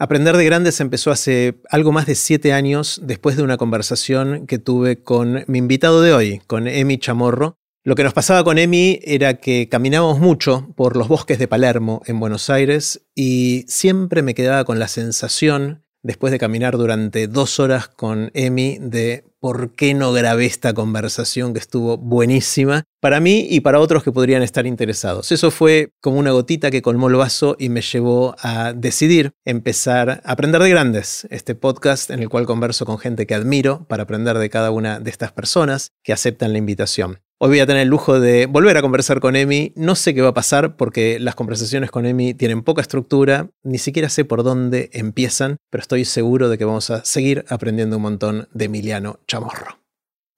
[0.00, 4.60] Aprender de grandes empezó hace algo más de siete años después de una conversación que
[4.60, 7.56] tuve con mi invitado de hoy, con Emi Chamorro.
[7.82, 12.00] Lo que nos pasaba con Emi era que caminábamos mucho por los bosques de Palermo
[12.06, 17.58] en Buenos Aires y siempre me quedaba con la sensación después de caminar durante dos
[17.58, 23.46] horas con Emi de por qué no grabé esta conversación que estuvo buenísima para mí
[23.48, 25.30] y para otros que podrían estar interesados.
[25.32, 30.22] Eso fue como una gotita que colmó el vaso y me llevó a decidir empezar
[30.24, 34.04] a aprender de grandes, este podcast en el cual converso con gente que admiro para
[34.04, 37.20] aprender de cada una de estas personas que aceptan la invitación.
[37.40, 39.72] Hoy voy a tener el lujo de volver a conversar con Emi.
[39.76, 43.78] No sé qué va a pasar porque las conversaciones con Emi tienen poca estructura, ni
[43.78, 48.02] siquiera sé por dónde empiezan, pero estoy seguro de que vamos a seguir aprendiendo un
[48.02, 49.78] montón de Emiliano Chamorro.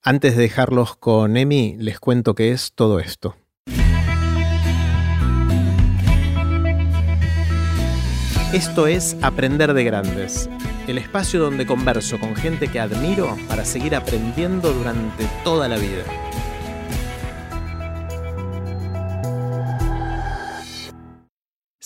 [0.03, 3.35] Antes de dejarlos con Emi, les cuento qué es todo esto.
[8.53, 10.51] Esto es Aprender de Grandes,
[10.87, 16.03] el espacio donde converso con gente que admiro para seguir aprendiendo durante toda la vida.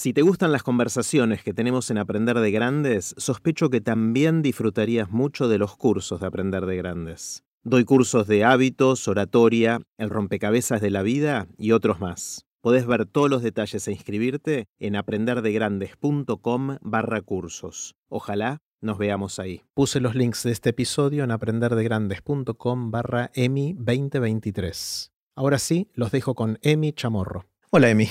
[0.05, 5.09] Si te gustan las conversaciones que tenemos en Aprender de Grandes, sospecho que también disfrutarías
[5.09, 7.43] mucho de los cursos de Aprender de Grandes.
[7.63, 12.45] Doy cursos de hábitos, oratoria, el rompecabezas de la vida y otros más.
[12.61, 17.95] Podés ver todos los detalles e inscribirte en aprenderdegrandes.com barra cursos.
[18.07, 19.63] Ojalá nos veamos ahí.
[19.73, 25.11] Puse los links de este episodio en aprenderdegrandes.com barra EMI 2023.
[25.35, 27.47] Ahora sí, los dejo con Emi Chamorro.
[27.71, 28.07] Hola Emi.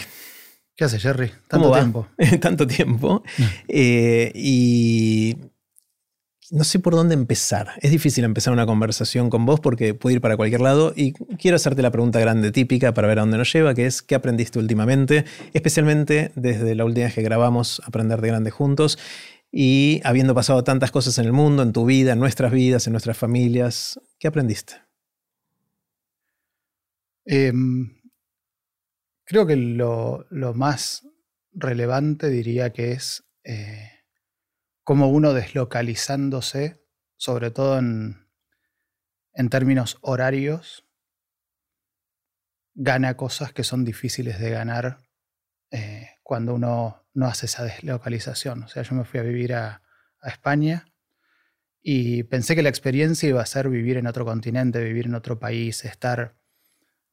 [0.77, 1.31] ¿Qué hace, Jerry?
[1.49, 2.09] Tanto tiempo.
[2.41, 3.23] Tanto tiempo.
[3.69, 5.37] Eh, y
[6.51, 7.71] no sé por dónde empezar.
[7.81, 10.93] Es difícil empezar una conversación con vos porque puede ir para cualquier lado.
[10.97, 14.03] Y quiero hacerte la pregunta grande, típica, para ver a dónde nos lleva, que es
[14.03, 15.25] ¿qué aprendiste últimamente?
[15.53, 18.99] Especialmente desde la última vez que grabamos Aprender de Grande juntos.
[19.53, 22.93] Y habiendo pasado tantas cosas en el mundo, en tu vida, en nuestras vidas, en
[22.93, 24.75] nuestras familias, ¿qué aprendiste?
[27.27, 27.53] Eh,
[29.25, 31.07] Creo que lo, más
[31.53, 33.91] relevante diría que es eh,
[34.83, 36.85] cómo uno deslocalizándose,
[37.17, 38.29] sobre todo en,
[39.51, 40.85] términos horarios,
[42.75, 44.99] gana cosas que son difíciles de ganar
[45.71, 48.65] eh, cuando uno no hace esa deslocalización.
[48.65, 49.83] O sea, yo me fui a vivir a
[50.23, 50.87] España
[51.87, 55.39] y pensé que la experiencia iba a ser vivir en otro continente, vivir en otro
[55.39, 56.35] país, estar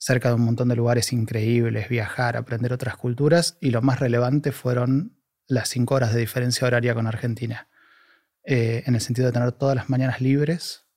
[0.02, 4.52] cerca de un montón de lugares increíbles, viajar, aprender otras culturas y lo más relevante
[4.52, 7.68] fueron las cinco horas de diferencia horaria con Argentina,
[8.44, 10.88] eh, en el sentido de tener todas las mañanas libres,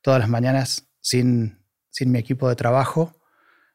[0.00, 3.20] todas las mañanas sin, sin mi equipo de trabajo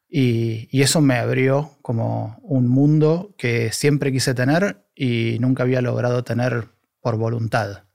[0.06, 5.80] y, y, eso me abrió como un mundo que siempre quise tener y nunca había
[5.80, 6.68] logrado tener
[7.00, 7.87] por voluntad.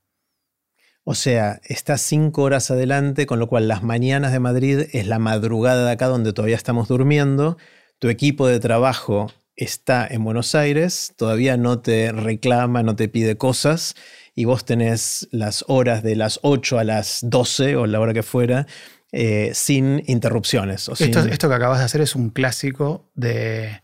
[1.05, 5.19] O sea, estás cinco horas adelante, con lo cual las mañanas de Madrid es la
[5.19, 7.57] madrugada de acá donde todavía estamos durmiendo.
[7.99, 13.37] Tu equipo de trabajo está en Buenos Aires, todavía no te reclama, no te pide
[13.37, 13.95] cosas,
[14.33, 18.23] y vos tenés las horas de las 8 a las 12 o la hora que
[18.23, 18.65] fuera,
[19.11, 20.87] eh, sin interrupciones.
[20.87, 23.81] esto, esto que acabas de hacer es un clásico de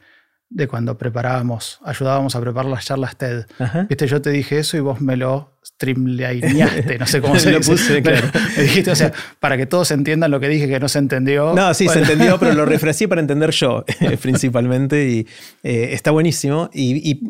[0.49, 3.45] de cuando preparábamos, ayudábamos a preparar las charlas TED.
[3.87, 7.59] Viste, yo te dije eso y vos me lo streamlineaste, no sé cómo se lo
[7.61, 8.01] puse.
[8.01, 8.27] Claro.
[8.57, 11.53] Me dijiste, o sea, para que todos entiendan lo que dije que no se entendió.
[11.53, 13.85] No, sí, se entendió, pero lo refresqué para entender yo,
[14.21, 15.27] principalmente, y
[15.61, 16.69] eh, está buenísimo.
[16.73, 17.21] Y,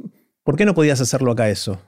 [0.44, 1.80] por qué no podías hacerlo acá eso?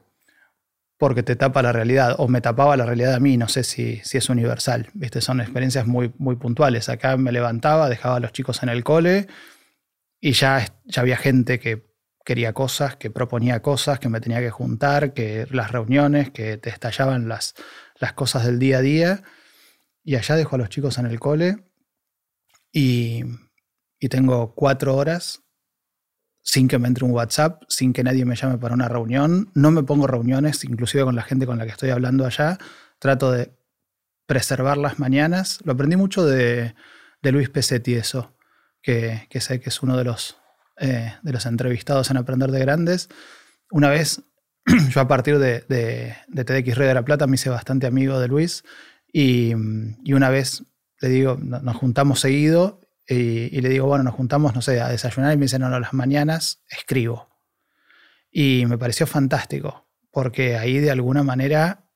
[0.97, 4.01] Porque te tapa la realidad, o me tapaba la realidad a mí, no sé si,
[4.03, 4.89] si es universal.
[4.93, 5.21] ¿Viste?
[5.21, 6.89] Son experiencias muy, muy puntuales.
[6.89, 9.27] Acá me levantaba, dejaba a los chicos en el cole,
[10.21, 11.91] y ya, ya había gente que
[12.23, 16.69] quería cosas, que proponía cosas, que me tenía que juntar, que las reuniones, que te
[16.69, 17.55] estallaban las,
[17.99, 19.23] las cosas del día a día.
[20.03, 21.57] Y allá dejo a los chicos en el cole
[22.71, 23.23] y,
[23.99, 25.43] y tengo cuatro horas
[26.43, 29.51] sin que me entre un WhatsApp, sin que nadie me llame para una reunión.
[29.55, 32.59] No me pongo reuniones, inclusive con la gente con la que estoy hablando allá.
[32.99, 33.57] Trato de
[34.27, 35.59] preservar las mañanas.
[35.63, 36.75] Lo aprendí mucho de,
[37.23, 38.35] de Luis Pesetti eso
[38.81, 40.37] que, sé que es uno de los,
[40.77, 43.09] eh, de los entrevistados en Aprender de Grandes.
[43.69, 44.23] Una vez,
[44.89, 48.19] yo a partir de, de, de TDX Red de la Plata me hice bastante amigo
[48.19, 48.63] de Luis
[49.13, 50.63] y, una vez
[50.99, 55.33] le digo, nos juntamos seguido y, le digo, bueno, nos juntamos, no sé, a desayunar
[55.33, 57.29] y me dice, no, no, las mañanas escribo.
[58.31, 61.89] Y me pareció fantástico, porque ahí de alguna manera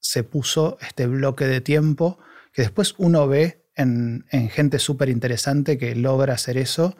[0.00, 2.18] se puso este bloque de tiempo
[2.52, 6.96] que después uno ve en, gente súper interesante que logra hacer eso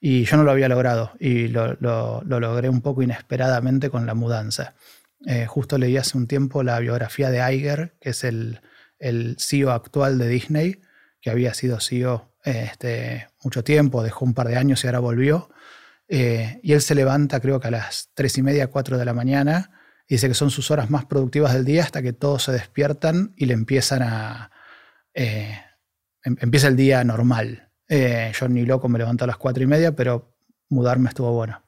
[0.00, 4.74] y yo no lo había logrado y lo, logré un poco inesperadamente con la mudanza.
[5.24, 8.60] Eh, justo leí hace un tiempo la biografía de Iger, que es el,
[8.98, 10.80] el CEO actual de Disney,
[11.20, 15.50] que había sido CEO este, mucho tiempo, dejó un par de años y ahora volvió.
[16.08, 19.12] Eh, y él se levanta creo que a las tres y media, cuatro de la
[19.12, 19.70] mañana,
[20.06, 23.32] y dice que son sus horas más productivas del día hasta que todos se despiertan
[23.36, 24.50] y le empiezan a...
[25.14, 25.58] Eh,
[26.26, 27.70] empieza el día normal.
[27.88, 30.36] Eh, yo ni loco me levanto a las cuatro y media, pero
[30.68, 31.62] mudarme estuvo bueno.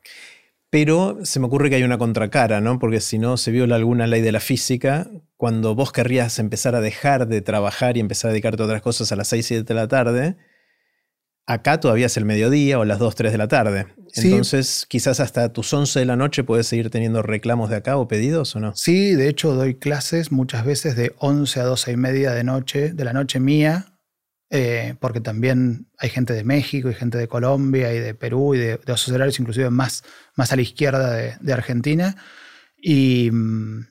[0.70, 2.78] Pero se me ocurre que hay una contracara, ¿no?
[2.78, 6.80] Porque si no se viola alguna ley de la física, cuando vos querrías empezar a
[6.80, 9.74] dejar de trabajar y empezar a dedicarte a otras cosas a las 6, 7 de
[9.74, 10.36] la tarde,
[11.46, 13.86] acá todavía es el mediodía o las 2, 3 de la tarde.
[14.14, 18.06] Entonces, quizás hasta tus 11 de la noche puedes seguir teniendo reclamos de acá o
[18.06, 18.74] pedidos o no.
[18.76, 22.92] Sí, de hecho doy clases muchas veces de 11 a 12 y media de noche,
[22.92, 23.97] de la noche mía,
[24.50, 28.58] eh, porque también hay gente de México y gente de Colombia y de Perú y
[28.58, 30.04] de, de horarios inclusive más,
[30.36, 32.16] más a la izquierda de, Argentina.
[32.76, 33.86] Y mm,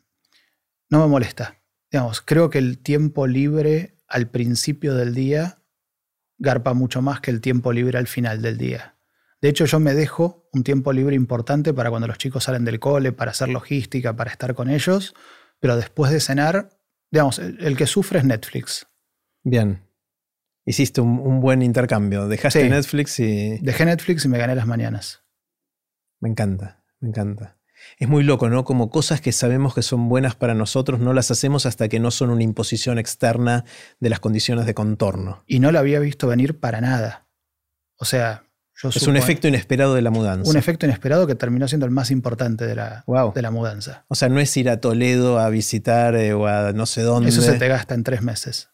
[0.89, 1.61] no me molesta.
[1.91, 5.61] Digamos, creo que el tiempo libre al principio del día
[6.37, 8.95] garpa mucho más que el tiempo libre al final del día.
[9.41, 12.79] De hecho, yo me dejo un tiempo libre importante para cuando los chicos salen del
[12.79, 15.13] cole, para hacer logística, para estar con ellos,
[15.59, 16.69] pero después de cenar,
[17.11, 18.87] digamos, el, que sufre es Netflix.
[19.43, 19.86] Bien.
[20.67, 22.27] Hiciste un, buen intercambio.
[22.27, 23.57] Dejaste Netflix y...
[23.59, 25.23] Dejé Netflix y me gané las mañanas.
[26.19, 27.57] Me encanta, me encanta.
[27.97, 28.65] Es muy loco, ¿no?
[28.65, 32.11] Como cosas que sabemos que son buenas para nosotros, no las hacemos hasta que no
[32.11, 33.63] son una imposición externa
[34.01, 35.41] de las condiciones de contorno.
[35.47, 37.29] Y no lo había visto venir para nada.
[37.97, 38.43] O sea,
[38.75, 40.51] yo Es un efecto inesperado de la mudanza.
[40.51, 44.05] Un efecto inesperado que terminó siendo el más importante de la, de la mudanza.
[44.09, 47.29] O sea, no es ir a Toledo a visitar eh, o a no sé dónde.
[47.29, 48.69] Eso se te gasta en tres meses.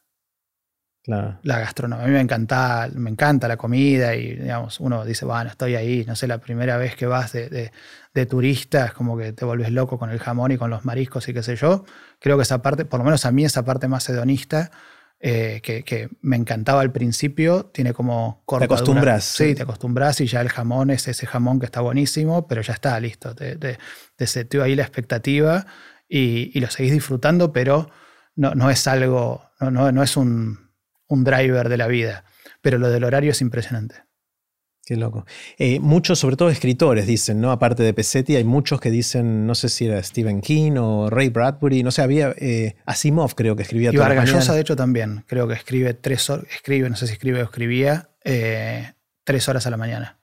[1.05, 2.05] La gastronomía.
[2.05, 6.05] A mí me encanta, me encanta la comida y, digamos, uno dice, bueno, estoy ahí,
[6.07, 7.71] no sé, la primera vez que vas de,
[8.13, 11.27] de, turista es como que te vuelves loco con el jamón y con los mariscos
[11.27, 11.83] y qué sé yo.
[12.19, 14.71] Creo que esa parte, por lo menos a mí, esa parte más hedonista,
[15.19, 19.25] eh, que, me encantaba al principio, tiene como Te acostumbras.
[19.25, 22.73] Sí, te acostumbras y ya el jamón es ese jamón que está buenísimo, pero ya
[22.73, 23.35] está, listo.
[23.35, 23.77] Te, te,
[24.15, 25.65] te ahí la expectativa
[26.07, 27.89] y, y, lo seguís disfrutando, pero
[28.35, 30.62] no, no es algo, no, no, no es un
[31.07, 32.25] un driver de la vida.
[32.61, 33.95] Pero lo del horario es impresionante.
[34.85, 35.25] Qué loco.
[35.57, 37.51] Eh, muchos, sobre todo escritores, dicen, ¿no?
[37.51, 41.29] Aparte de Pesetti, hay muchos que dicen, no sé si era Stephen King o Ray
[41.29, 43.91] Bradbury, no sé, había eh, Asimov, creo que escribía.
[43.93, 45.23] Y Vargallosa, de hecho, también.
[45.25, 48.91] Creo que escribe tres horas, escribe, no sé si escribe o escribía, eh,
[49.23, 50.19] tres horas a la mañana.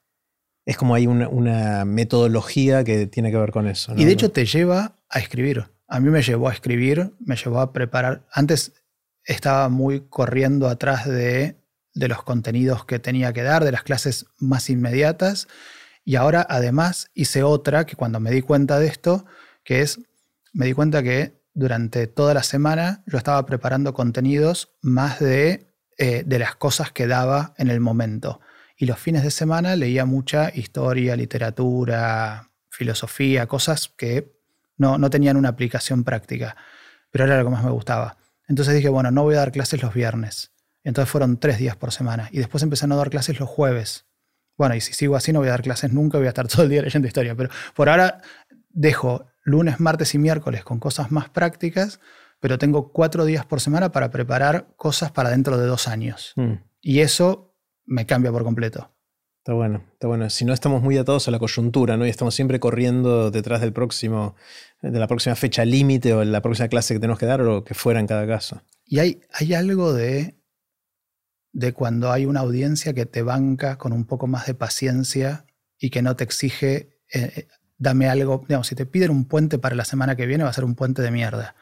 [0.67, 3.94] Es como hay una, metodología que tiene que ver con eso.
[3.97, 5.69] Y de hecho te lleva a escribir.
[5.88, 8.27] A mí me llevó a escribir, me llevó a preparar.
[8.31, 8.75] Antes
[9.31, 11.56] estaba muy corriendo atrás de,
[11.94, 15.47] los contenidos que tenía que dar, de las clases más inmediatas.
[16.05, 19.27] Y ahora además hice otra que cuando me di cuenta de esto,
[19.62, 20.00] que es,
[20.53, 26.25] me di cuenta que durante toda la semana yo estaba preparando contenidos más de, eh,
[26.27, 28.41] de las cosas que daba en el momento.
[28.77, 34.32] Y los fines de semana leía mucha historia, literatura, filosofía, cosas que
[34.77, 36.56] no, no tenían una aplicación práctica,
[37.11, 38.19] pero era lo que más me gustaba.
[38.50, 40.50] Entonces dije, bueno, no voy a dar clases los viernes.
[40.82, 42.29] Entonces fueron tres días por semana.
[42.32, 44.06] Y después empecé a no dar clases los jueves.
[44.58, 46.64] Bueno, y si sigo así no voy a dar clases nunca, voy a estar todo
[46.64, 47.37] el día leyendo historia.
[47.37, 48.20] Pero por ahora
[48.69, 52.00] dejo lunes, martes y miércoles con cosas más prácticas,
[52.41, 56.32] pero tengo cuatro días por semana para preparar cosas para dentro de dos años.
[56.34, 56.55] Mm.
[56.81, 58.91] Y eso me cambia por completo.
[59.41, 60.29] Está bueno, está bueno.
[60.29, 62.06] Si no estamos muy atados a la coyuntura, ¿no?
[62.06, 64.37] Y estamos siempre corriendo detrás del próximo,
[64.82, 67.65] de la próxima fecha límite o la próxima clase que tenemos que dar o lo
[67.65, 68.61] que fuera en cada caso.
[68.85, 70.39] Y hay, hay algo de,
[71.53, 75.47] de cuando hay una audiencia que te banca con un poco más de paciencia
[75.79, 79.59] y que no te exige, eh, eh, dame algo, digamos, si te piden un puente
[79.59, 81.55] para la semana que viene va a ser un puente de mierda.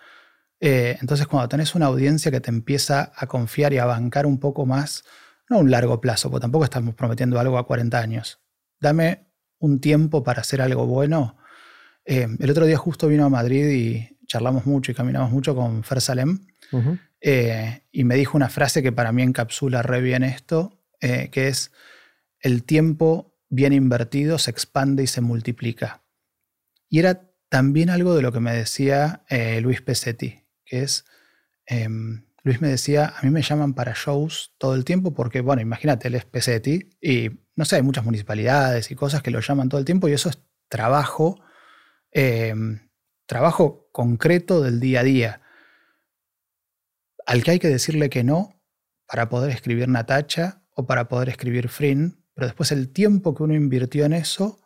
[0.59, 4.41] Eh, entonces cuando tenés una audiencia que te empieza a confiar y a bancar un
[4.41, 5.05] poco más,
[5.49, 8.41] no un largo plazo, porque tampoco estamos prometiendo algo a 40 años.
[8.81, 9.29] Dame
[9.59, 11.37] un tiempo para hacer algo bueno.
[12.05, 15.83] Eh, el otro día justo vino a Madrid y charlamos mucho y caminamos mucho con
[15.85, 16.47] Fer Salem
[17.21, 21.49] eh, y me dijo una frase que para mí encapsula re bien esto, eh, que
[21.49, 21.73] es,
[22.41, 26.03] el tiempo bien invertido se expande y se multiplica.
[26.89, 29.25] Y era también algo de lo que me decía
[29.61, 31.05] Luis Pesetti, que es,
[31.67, 35.61] em, Luis me decía, a mí me llaman para shows todo el tiempo porque, bueno,
[35.61, 39.69] imagínate, él es Pesetti y, no sé, hay muchas municipalidades y cosas que lo llaman
[39.69, 41.39] todo el tiempo y eso es trabajo,
[42.11, 42.89] em,
[43.27, 45.43] trabajo concreto del día a día,
[47.27, 48.63] al que hay que decirle que no
[49.07, 53.53] para poder escribir Natacha o para poder escribir Frin, pero después el tiempo que uno
[53.53, 54.59] invirtió en eso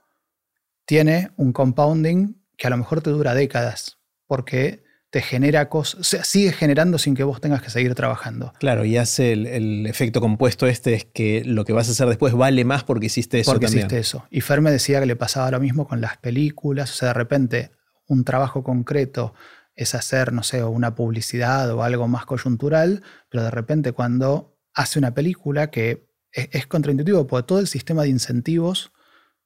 [0.85, 3.99] tiene un compounding que a lo mejor te dura décadas,
[4.29, 8.55] porque te genera cosas, sigue generando sin que vos tengas que seguir trabajando.
[8.59, 12.33] Claro, y hace el, efecto compuesto este es que lo que vas a hacer después
[12.33, 13.51] vale más porque hiciste eso.
[13.53, 13.81] Porque también.
[13.89, 14.27] hiciste eso.
[14.31, 17.15] Y Fer me decía que le pasaba lo mismo con las películas, o sea, de
[17.15, 17.73] repente
[18.09, 19.35] un trabajo concreto
[19.75, 24.99] es hacer, no sé, una publicidad o algo más coyuntural, pero de repente cuando hace
[24.99, 28.93] una película que es, contraintuitivo, porque todo el sistema de incentivos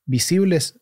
[0.04, 0.78] visibles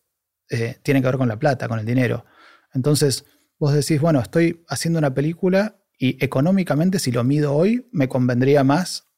[0.50, 2.26] eh, tiene que ver con la plata, con el dinero.
[2.74, 3.24] Entonces,
[3.64, 8.62] vos decís, bueno, estoy haciendo una película y económicamente, si lo mido hoy, me convendría
[8.62, 9.08] más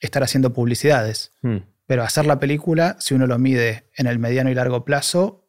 [0.00, 1.32] estar haciendo publicidades.
[1.42, 1.58] Hmm.
[1.84, 5.46] Pero hacer la película, si uno lo mide en el mediano y largo plazo,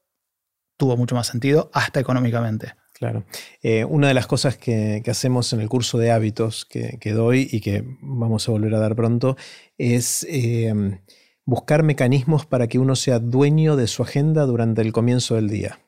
[0.76, 2.74] tuvo mucho más sentido, hasta económicamente.
[2.92, 3.24] Claro.
[3.62, 7.62] Eh, una de las cosas que, hacemos en el curso de hábitos que, doy y
[7.62, 9.38] que vamos a volver a dar pronto
[9.78, 11.00] es eh,
[11.46, 15.80] buscar mecanismos para que uno sea dueño de su agenda durante el comienzo del día.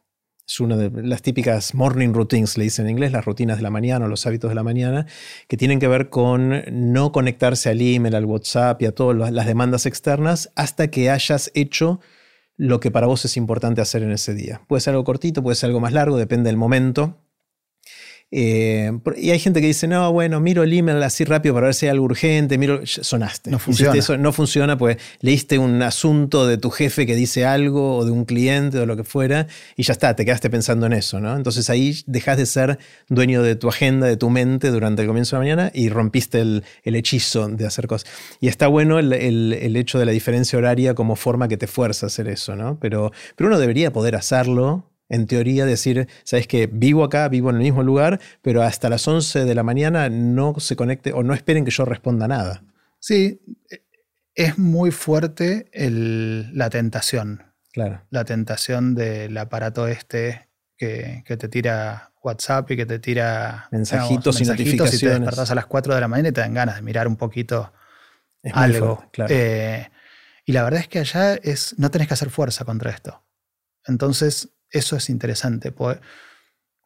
[0.47, 3.71] Es una de las típicas morning routines, le dicen en inglés, las rutinas de la
[3.71, 5.07] mañana o los hábitos de la mañana,
[5.47, 9.45] que tienen que ver con no conectarse al email, al WhatsApp y a todas las
[9.47, 11.99] demandas externas hasta que hayas hecho
[12.57, 14.61] lo que para vos es importante hacer en ese día.
[14.67, 17.25] Puede ser algo cortito, puede ser algo más largo, depende del momento.
[18.37, 21.73] Eh, y hay gente que dice, no, bueno, miro el email así rápido para ver
[21.73, 23.49] si hay algo urgente, miro, sonaste.
[23.49, 23.97] No funciona.
[23.97, 28.11] Eso no funciona, pues leíste un asunto de tu jefe que dice algo, o de
[28.11, 31.33] un cliente, o lo que fuera, y ya está, te quedaste pensando en eso, ¿no?
[31.33, 32.77] Entonces ahí dejas de ser
[33.07, 36.41] dueño de tu agenda, de tu mente durante el comienzo de la mañana y rompiste
[36.41, 38.09] el, hechizo de hacer cosas.
[38.41, 42.05] Y está bueno el, el, hecho de la diferencia horaria como forma que te fuerza
[42.05, 42.77] a hacer eso, ¿no?
[42.81, 47.57] Pero, pero uno debería poder hacerlo en teoría decir, sabes que vivo acá, vivo en
[47.57, 51.33] el mismo lugar, pero hasta las 11 de la mañana no se conecte o no
[51.33, 52.63] esperen que yo responda nada.
[53.00, 53.41] Sí,
[54.33, 57.43] es muy fuerte la tentación.
[57.71, 58.01] Claro.
[58.09, 64.45] La tentación del aparato este que, te tira WhatsApp y que te tira mensajitos, y
[64.45, 65.03] notificaciones.
[65.03, 67.07] Y te despertás a las 4 de la mañana y te dan ganas de mirar
[67.07, 67.74] un poquito
[68.53, 69.03] algo.
[69.12, 69.33] claro.
[69.33, 69.89] Eh,
[70.45, 73.24] y la verdad es que allá es, no tenés que hacer fuerza contra esto.
[73.85, 75.74] Entonces, eso es interesante.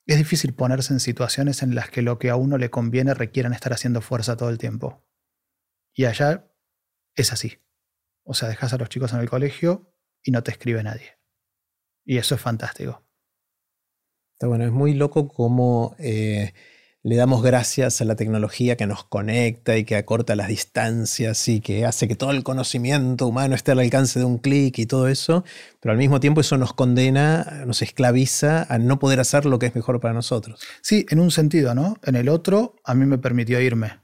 [0.05, 3.53] es difícil ponerse en situaciones en las que lo que a uno le conviene requieran
[3.53, 5.03] estar haciendo fuerza todo el tiempo.
[5.93, 6.47] Y allá
[7.15, 7.59] es así.
[8.23, 9.93] O sea, dejas a los chicos en el colegio
[10.23, 11.17] y no te escribe nadie.
[12.05, 13.05] Y eso es fantástico.
[14.33, 16.53] Está bueno, es muy loco cómo eh,
[17.01, 21.61] le damos gracias a la tecnología que nos conecta y que acorta las distancias y
[21.61, 25.07] que hace que todo el conocimiento humano esté al alcance de un clic y todo
[25.07, 25.45] eso,
[25.79, 29.67] pero al mismo tiempo eso nos condena, nos esclaviza a no poder hacer lo que
[29.67, 30.59] es mejor para nosotros.
[30.81, 31.95] Sí, en un sentido, ¿no?
[32.03, 34.01] En el otro, a mí me permitió irme.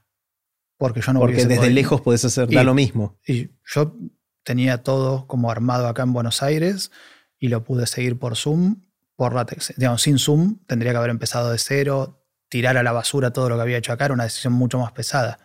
[0.77, 3.17] Porque yo no Porque desde lejos podés hacer, da lo mismo.
[3.25, 3.95] Y yo
[4.43, 6.91] tenía todo como armado acá en Buenos Aires
[7.39, 8.81] y lo pude seguir por Zoom.
[9.15, 9.45] Por la,
[9.77, 13.55] digamos, sin Zoom tendría que haber empezado de cero, tirar a la basura todo lo
[13.55, 15.39] que había hecho acá, era una decisión mucho más pesada.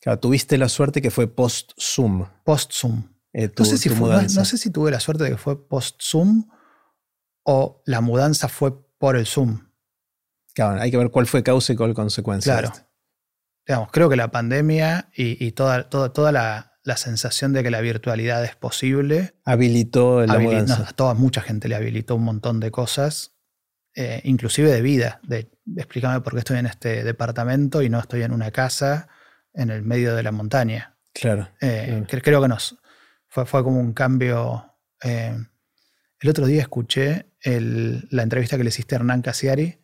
[0.00, 2.26] Claro, tuviste la suerte que fue post-Zoom.
[2.44, 3.04] Post-Zoom.
[3.32, 6.48] Eh, no, sé si no, sé si tuve la suerte de que fue post-Zoom
[7.44, 9.68] o la mudanza fue por el Zoom.
[10.54, 12.58] Claro, hay que ver cuál fue causa y cuál consecuencia.
[12.58, 12.72] Claro.
[13.66, 18.44] Digamos, creo que la pandemia y, toda, toda, toda la, sensación de que la virtualidad
[18.44, 19.34] es posible.
[19.44, 20.88] Habilitó la mudanza.
[20.88, 23.32] a toda mucha gente le habilitó un montón de cosas
[23.94, 28.22] eh, inclusive de vida, de, explícame por qué estoy en este departamento y no estoy
[28.22, 29.08] en una casa
[29.54, 30.96] en el medio de la montaña.
[31.12, 31.48] Claro.
[31.60, 32.76] Eh, creo que nos
[33.28, 34.76] fue, fue como un cambio.
[35.02, 35.36] Eh,
[36.20, 39.80] el otro día escuché la entrevista que le hiciste a Hernán Casiari,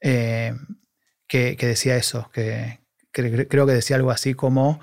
[0.00, 4.80] que, decía eso, que, creo que decía algo así como,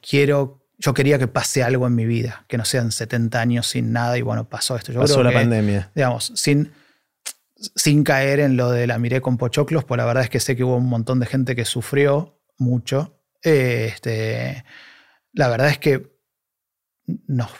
[0.00, 3.92] quiero yo quería que pase algo en mi vida, que no sean 70 años sin
[3.92, 4.92] nada y bueno, pasó esto.
[4.92, 5.92] Yo pasó la pandemia.
[5.94, 6.72] Digamos, sin,
[7.76, 10.56] sin caer en lo de la miré con pochoclos, pues la verdad es que sé
[10.56, 13.20] que hubo un montón de gente que sufrió mucho.
[13.42, 14.64] Este,
[15.32, 16.12] la verdad es que
[17.26, 17.50] nos,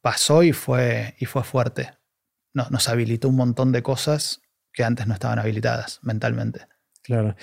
[0.00, 1.90] pasó y fue, y fue fuerte.
[2.54, 6.66] Nos, nos habilitó un montón de cosas que antes no estaban habilitadas mentalmente.
[7.08, 7.36] Claro.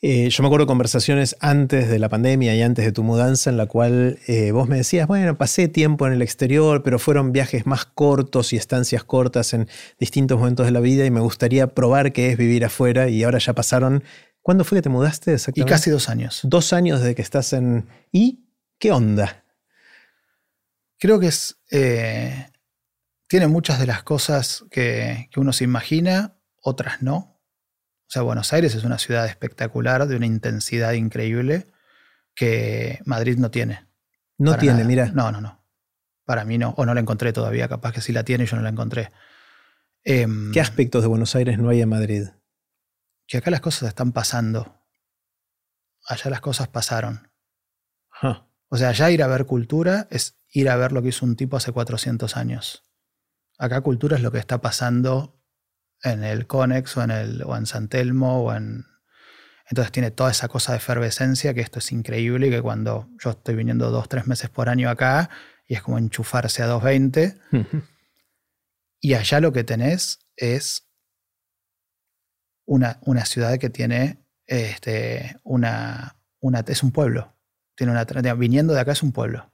[0.00, 3.50] Eh, yo me acuerdo de conversaciones antes de la pandemia y antes de tu mudanza
[3.50, 7.30] en la cual eh, vos me decías, bueno, pasé tiempo en el exterior, pero fueron
[7.30, 9.68] viajes más cortos y estancias cortas en
[10.00, 13.38] distintos momentos de la vida y me gustaría probar qué es vivir afuera y ahora
[13.38, 14.02] ya pasaron...
[14.40, 15.70] ¿Cuándo fue que te mudaste exactamente?
[15.70, 16.40] Y casi dos años.
[16.42, 17.86] Dos años desde que estás en...
[18.10, 18.48] ¿Y
[18.80, 19.44] qué onda?
[20.98, 21.60] Creo que es...
[21.70, 22.48] Eh,
[23.28, 27.31] tiene muchas de las cosas que, que uno se imagina, otras no
[28.12, 31.66] o sea, Buenos Aires es una ciudad espectacular, de una intensidad increíble
[32.34, 33.86] que Madrid no tiene.
[34.36, 35.06] No tiene, mira.
[35.14, 35.64] No, no, no.
[36.26, 36.74] Para mí no.
[36.76, 37.68] O no la encontré todavía.
[37.68, 39.10] Capaz que sí la tiene y yo no la encontré.
[40.04, 42.26] Em, ¿Qué aspectos de Buenos Aires no hay en Madrid?
[43.26, 44.84] que acá las cosas están pasando.
[46.06, 47.30] Allá las cosas pasaron.
[48.68, 51.34] O sea, allá ir a ver cultura es ir a ver lo que hizo un
[51.34, 52.82] tipo hace 400 años.
[53.56, 55.41] Acá cultura es lo que está pasando
[56.02, 58.86] en el Conex o en, el, o en San Telmo o en...
[59.68, 63.30] Entonces tiene toda esa cosa de efervescencia que esto es increíble y que cuando yo
[63.30, 65.30] estoy viniendo dos, tres meses por año acá
[65.66, 67.38] y es como enchufarse a 220
[69.00, 70.88] y allá lo que tenés es
[72.64, 77.34] una, una ciudad que tiene este, una, una, es un pueblo.
[77.74, 79.52] Tiene una, viniendo de acá es un pueblo.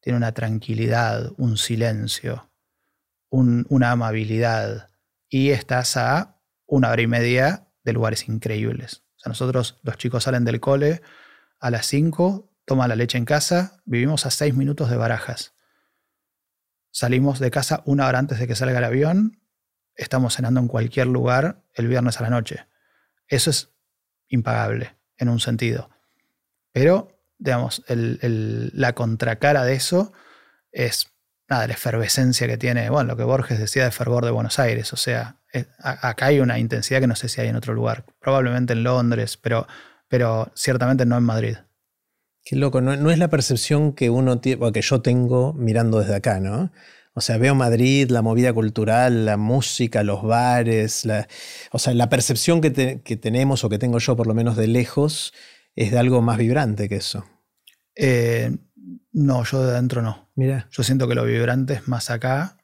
[0.00, 2.50] Tiene una tranquilidad, un silencio,
[3.30, 4.89] una amabilidad.
[5.30, 9.04] Y estás a una hora y media de lugares increíbles.
[9.16, 11.00] O sea, nosotros, los chicos salen del cole
[11.58, 15.54] a las 5, toman la leche en casa, vivimos a 6 minutos de barajas.
[16.90, 19.40] Salimos de casa una hora antes de que salga el avión,
[19.94, 22.66] estamos cenando en cualquier lugar el viernes a la noche.
[23.28, 23.70] Eso es
[24.28, 25.90] impagable en un sentido.
[26.72, 30.12] Pero, digamos, la contracara de eso
[30.72, 31.12] es
[31.50, 34.92] nada, la efervescencia que tiene, bueno, lo que Borges decía de fervor de Buenos Aires.
[34.92, 35.36] O sea,
[35.78, 38.04] acá hay una intensidad que no sé si hay en otro lugar.
[38.20, 39.66] Probablemente en Londres, pero,
[40.08, 41.56] pero ciertamente no en Madrid.
[42.44, 46.40] Qué loco, no, es la percepción que uno tiene, que yo tengo mirando desde acá,
[46.40, 46.72] ¿no?
[47.12, 51.26] O sea, veo Madrid, la movida cultural, la música, los bares, la,
[51.72, 55.34] o sea, la percepción que, tenemos o que tengo yo por lo menos de lejos
[55.74, 57.26] es de algo más vibrante que eso.
[57.96, 58.56] Eh,
[59.12, 60.29] no, yo de adentro no.
[60.40, 60.68] Mira.
[60.70, 62.56] Yo siento que lo vibrante es más acá.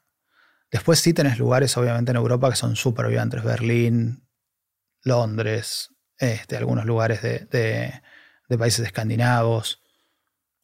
[0.71, 3.43] Después sí tenés lugares, obviamente, en Europa que son súper vibrantes.
[3.43, 4.27] Berlín,
[5.03, 8.01] Londres, este, algunos lugares de,
[8.49, 9.83] de países escandinavos,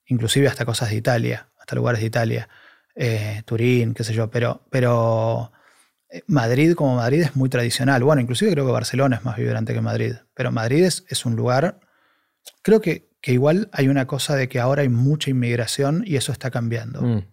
[0.06, 2.50] inclusive hasta cosas de Italia, hasta lugares de Italia.
[2.96, 5.52] Eh, Turín, qué sé yo, pero, pero
[6.10, 8.04] eh, Madrid como Madrid es muy tradicional.
[8.04, 11.80] Bueno, inclusive creo que Barcelona es más vibrante que Madrid, pero Madrid es, un lugar,
[12.62, 16.32] creo que, que, igual hay una cosa de que ahora hay mucha inmigración y eso
[16.32, 17.02] está cambiando.
[17.02, 17.26] Mm.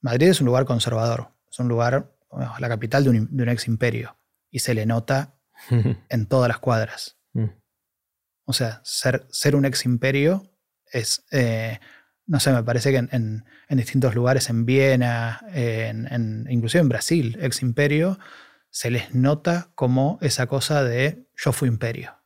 [0.00, 2.14] Madrid es un lugar conservador, es un lugar,
[2.58, 4.18] la capital de un, ex imperio
[4.50, 5.40] y se le nota
[6.08, 7.18] en todas las cuadras.
[7.32, 7.46] Mm.
[8.44, 10.52] O sea, ser, ser un ex imperio
[10.92, 11.24] es...
[11.30, 11.80] Eh,
[12.26, 17.62] no sé, me parece que en, distintos lugares, en Viena, en, inclusive en Brasil, ex
[17.62, 18.18] imperio,
[18.68, 22.22] se les nota como esa cosa de yo fui imperio.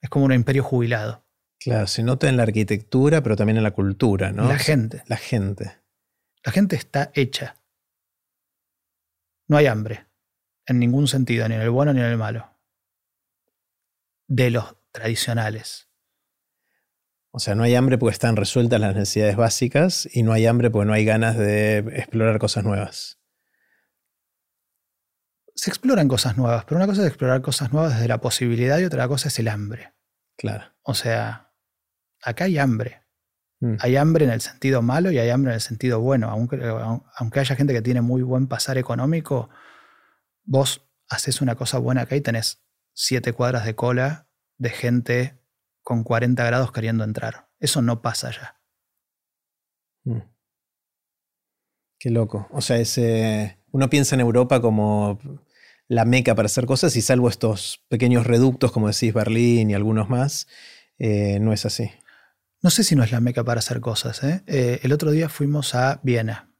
[0.00, 1.26] Es como un imperio jubilado.
[1.60, 4.48] Claro, se nota en la arquitectura, pero también en la cultura, ¿no?
[4.48, 5.02] La gente.
[5.06, 5.78] La gente.
[6.42, 7.56] La gente está hecha.
[9.46, 10.06] No hay hambre,
[10.64, 12.56] en ningún sentido, ni en el bueno ni en el malo.
[14.26, 15.88] De los tradicionales.
[17.32, 20.70] O sea, no hay hambre porque están resueltas las necesidades básicas y no hay hambre
[20.70, 23.20] porque no hay ganas de explorar cosas nuevas.
[25.54, 28.84] Se exploran cosas nuevas, pero una cosa es explorar cosas nuevas desde la posibilidad y
[28.84, 29.92] otra cosa es el hambre.
[30.36, 30.64] Claro.
[30.82, 31.49] O sea,
[32.22, 33.02] acá hay hambre.
[33.60, 33.76] Mm.
[33.80, 36.30] Hay hambre en el sentido malo y hay hambre en el sentido bueno.
[36.30, 36.58] Aunque,
[37.14, 39.50] aunque haya gente que tiene muy buen pasar económico,
[40.44, 42.62] vos haces una cosa buena acá y tenés
[42.94, 44.28] siete cuadras de cola
[44.58, 45.38] de gente
[45.82, 47.48] con 40 grados queriendo entrar.
[47.58, 48.60] Eso no pasa ya.
[50.04, 50.22] Mm.
[51.98, 52.48] Qué loco.
[52.50, 55.18] O sea, ese, uno piensa en Europa como
[55.86, 60.08] la meca para hacer cosas y salvo estos pequeños reductos, como decís, Berlín y algunos
[60.08, 60.46] más,
[60.98, 61.90] eh, no es así.
[62.62, 64.22] No sé si no es la meca para hacer cosas.
[64.22, 64.42] ¿eh?
[64.46, 66.52] Eh, el otro día fuimos a Viena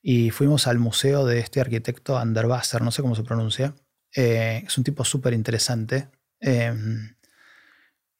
[0.00, 3.74] y fuimos al museo de este arquitecto Anderwasser, no sé cómo se pronuncia.
[4.12, 6.10] es un tipo súper interesante.
[6.40, 7.14] Em,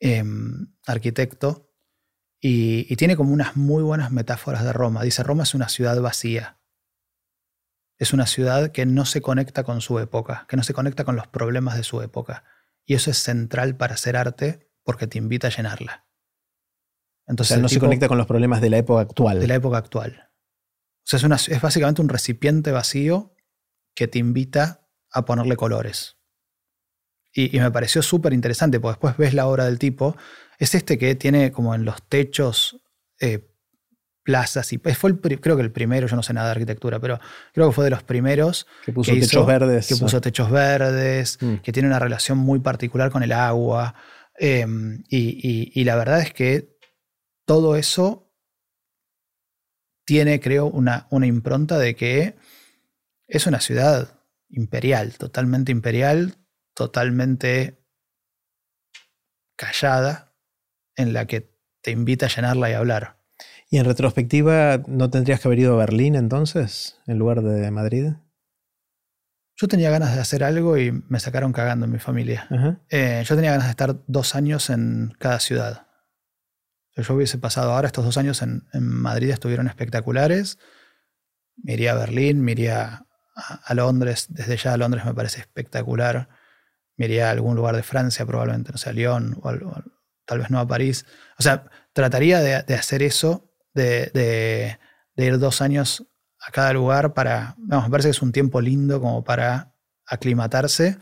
[0.05, 1.71] Em, arquitecto,
[2.41, 5.05] y, tiene como unas muy buenas metáforas de Roma.
[5.05, 6.59] Dice, Roma es una ciudad vacía.
[7.99, 11.15] Es una ciudad que no se conecta con su época, que no se conecta con
[11.15, 12.43] los problemas de su época.
[12.85, 16.05] Y eso es central para hacer arte porque te invita a llenarla.
[17.33, 19.41] Entonces, no se conecta con los problemas de la época actual.
[19.41, 20.31] De la época actual.
[20.99, 23.35] O sea, es, es básicamente un recipiente vacío
[23.95, 26.17] que te invita a ponerle colores.
[27.35, 30.17] Y, me pareció súper interesante, porque después ves la obra del tipo.
[30.59, 32.83] Es este que tiene como en los techos
[33.19, 33.49] eh,
[34.23, 37.19] plazas y fue creo que el primero, yo no sé nada de arquitectura, pero
[37.53, 39.87] creo que fue de los primeros que puso techos verdes.
[39.89, 41.57] Que puso techos verdes, mm.
[41.57, 43.95] que tiene una relación muy particular con el agua.
[44.39, 46.72] Em, y, la verdad es que
[47.45, 48.33] todo eso
[50.05, 52.37] tiene, creo, una, una impronta de que
[53.27, 56.37] es una ciudad imperial, totalmente imperial,
[56.75, 57.83] totalmente
[59.57, 60.35] callada
[60.97, 63.23] en la que te invita a llenarla y hablar.
[63.71, 68.13] ¿Y en retrospectiva no tendrías que haber ido a Berlín entonces, en lugar de Madrid?
[69.57, 72.49] Yo tenía ganas de hacer algo y me sacaron cagando en mi familia.
[72.91, 75.87] Eh, yo tenía ganas de estar dos años en cada ciudad.
[76.97, 80.59] Yo hubiese pasado ahora estos dos años en, Madrid, estuvieron espectaculares.
[81.57, 84.27] Me iría a Berlín, me iría a, Londres.
[84.29, 86.29] Desde ya a Londres me parece espectacular.
[86.97, 89.53] Me iría a algún lugar de Francia, probablemente, no sé, a Lyon, o,
[90.27, 91.07] tal vez no a París.
[91.39, 94.79] O sea, trataría de, hacer eso, de,
[95.17, 96.07] ir dos años
[96.41, 97.55] a cada lugar para.
[97.57, 99.75] Vamos, me parece que es un tiempo lindo como para
[100.07, 100.99] aclimatarse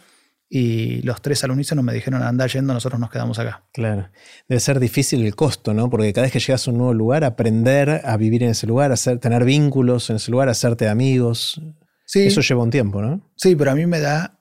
[0.52, 3.62] y los tres al unísono me dijeron, anda yendo, nosotros nos quedamos acá.
[3.72, 4.10] Claro.
[4.48, 5.88] Debe ser difícil el costo, ¿no?
[5.88, 8.90] Porque cada vez que llegas a un nuevo lugar, aprender a vivir en ese lugar,
[8.90, 11.62] hacer, tener vínculos en ese lugar, hacerte amigos.
[12.04, 12.26] Sí.
[12.26, 13.30] Eso lleva un tiempo, ¿no?
[13.36, 14.40] Sí, pero a mí me da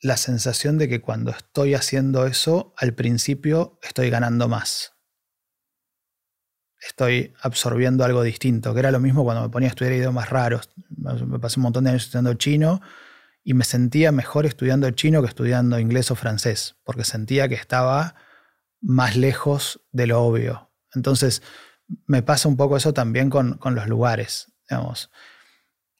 [0.00, 4.94] la sensación de que cuando estoy haciendo eso, al principio estoy ganando más.
[6.80, 10.70] Estoy absorbiendo algo distinto, que era lo mismo cuando me ponía a estudiar idiomas raros.
[10.88, 12.80] Me pasé un montón de años estudiando chino
[13.44, 18.14] y me sentía mejor estudiando chino que estudiando inglés o francés, porque sentía que estaba
[18.80, 20.70] más lejos de lo obvio.
[20.94, 21.42] Entonces,
[22.06, 25.10] me pasa un poco eso también con, los lugares, digamos.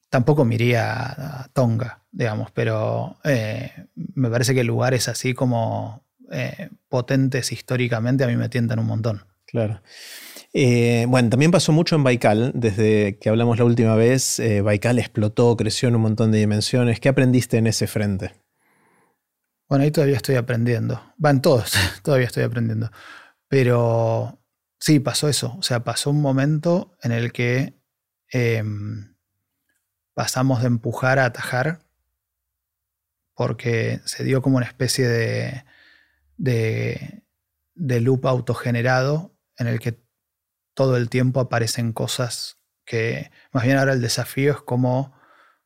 [0.08, 6.70] Tampoco me iría a Tonga, digamos, pero eh, me parece que lugares así como eh,
[6.88, 9.26] potentes históricamente a mí me tientan un montón.
[9.46, 9.82] Claro.
[10.56, 15.00] Eh, bueno, también pasó mucho en Baikal, desde que hablamos la última vez, eh, Baikal
[15.00, 17.00] explotó, creció en un montón de dimensiones.
[17.00, 18.36] ¿Qué aprendiste en ese frente?
[19.68, 21.02] Bueno, ahí todavía estoy aprendiendo.
[21.16, 22.92] Van todos, todavía estoy aprendiendo.
[23.48, 24.38] Pero
[24.78, 25.56] sí, pasó eso.
[25.58, 27.74] O sea, pasó un momento en el que
[28.28, 29.16] em,
[30.14, 31.80] pasamos de empujar a atajar,
[33.34, 35.64] porque se dio como una especie de,
[36.36, 37.24] de,
[37.74, 40.03] de loop autogenerado en el que
[40.74, 45.14] todo el tiempo aparecen cosas que más bien ahora el desafío es cómo,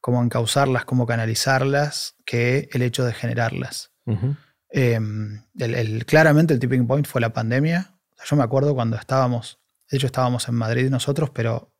[0.00, 3.92] cómo encauzarlas, cómo canalizarlas, que el hecho de generarlas.
[4.70, 7.94] Em, el, claramente el tipping point fue la pandemia.
[8.24, 11.74] yo me acuerdo cuando estábamos, de hecho estábamos en Madrid nosotros, pero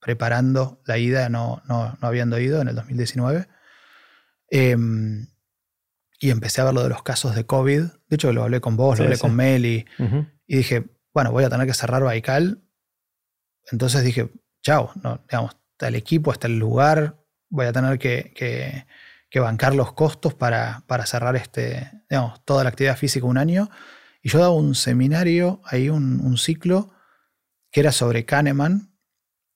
[0.00, 3.48] preparando la ida, no, no, habiendo ido en el 2019.
[4.50, 5.26] Em,
[6.20, 7.82] y empecé a ver lo de los casos de COVID.
[7.82, 9.86] De hecho, lo hablé con vos, lo hablé con Meli.
[10.46, 12.62] Y dije, bueno, voy a tener que cerrar Baikal
[13.70, 14.30] entonces dije,
[14.62, 17.16] chao, no, digamos, está el equipo, está el lugar,
[17.48, 18.86] voy a tener que,
[19.34, 23.70] bancar los costos para, cerrar este, digamos, toda la actividad física un año.
[24.22, 26.90] Y yo daba un seminario, ahí un, ciclo,
[27.70, 28.92] que era sobre Kahneman,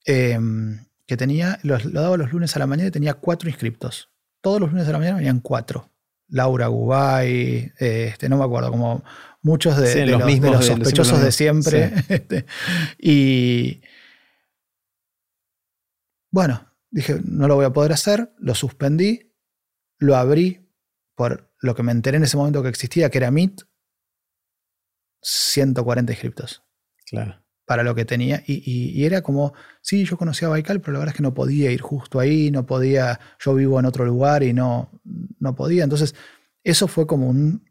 [0.04, 4.10] em, que tenía, lo, daba los lunes a la mañana y tenía cuatro inscriptos.
[4.40, 5.90] Todos los lunes a la mañana venían cuatro.
[6.28, 9.04] Laura Gubay, este, no me acuerdo, como
[9.42, 11.92] muchos de, los, mismos, sospechosos de siempre.
[12.08, 12.46] Este,
[12.98, 13.82] y,
[16.32, 19.32] bueno, dije, no lo voy a poder hacer, lo suspendí,
[19.98, 20.68] lo abrí
[21.14, 23.62] por lo que me enteré en ese momento que existía, que era Meet,
[25.20, 26.64] 140 inscriptos.
[27.06, 27.44] Claro.
[27.66, 28.42] Para lo que tenía.
[28.46, 31.70] Y, era como, sí, yo conocía a Baikal, pero la verdad es que no podía
[31.70, 34.90] ir justo ahí, no podía, yo vivo en otro lugar y no,
[35.38, 35.84] no podía.
[35.84, 36.14] Entonces,
[36.64, 37.70] eso fue como un,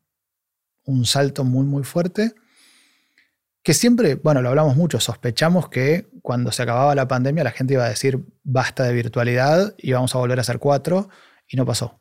[0.86, 2.36] un salto muy, muy fuerte
[3.63, 7.76] que siempre, bueno, lo hablamos mucho, sospechamos que cuando se acababa la pandemia la gente
[7.76, 11.10] iba a decir basta de virtualidad y vamos a volver a hacer cuatro
[11.47, 12.00] y no pasó.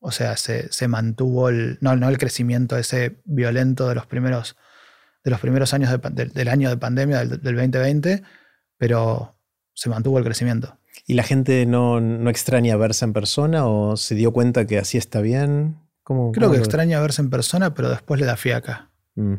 [0.00, 4.56] O sea, se, mantuvo el, no, no, el crecimiento ese violento de los primeros,
[5.24, 8.22] de los primeros años del año de pandemia, del, 2020,
[8.76, 9.36] pero
[9.74, 10.78] se mantuvo el crecimiento.
[11.06, 11.98] ¿Y la gente no,
[12.30, 15.78] extraña verse en persona o se dio cuenta que así está bien?
[16.04, 18.90] Creo que extraña verse en persona, pero después le da fiaca.
[19.14, 19.34] Mm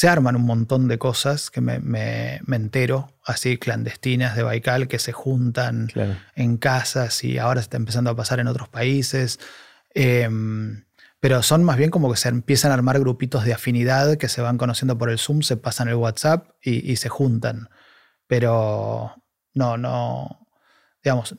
[0.00, 5.12] se arman un montón de cosas que me, entero, así clandestinas de Baikal, que se
[5.12, 5.88] juntan
[6.34, 9.38] en casas y ahora se está empezando a pasar en otros países.
[9.92, 10.86] Em,
[11.20, 14.40] pero son más bien como que se empiezan a armar grupitos de afinidad que se
[14.40, 17.68] van conociendo por el Zoom, se pasan el WhatsApp y, y se juntan.
[18.26, 20.48] Pero no, no,
[21.04, 21.36] digamos,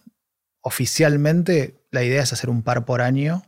[0.62, 3.42] oficialmente la idea es hacer un par por año,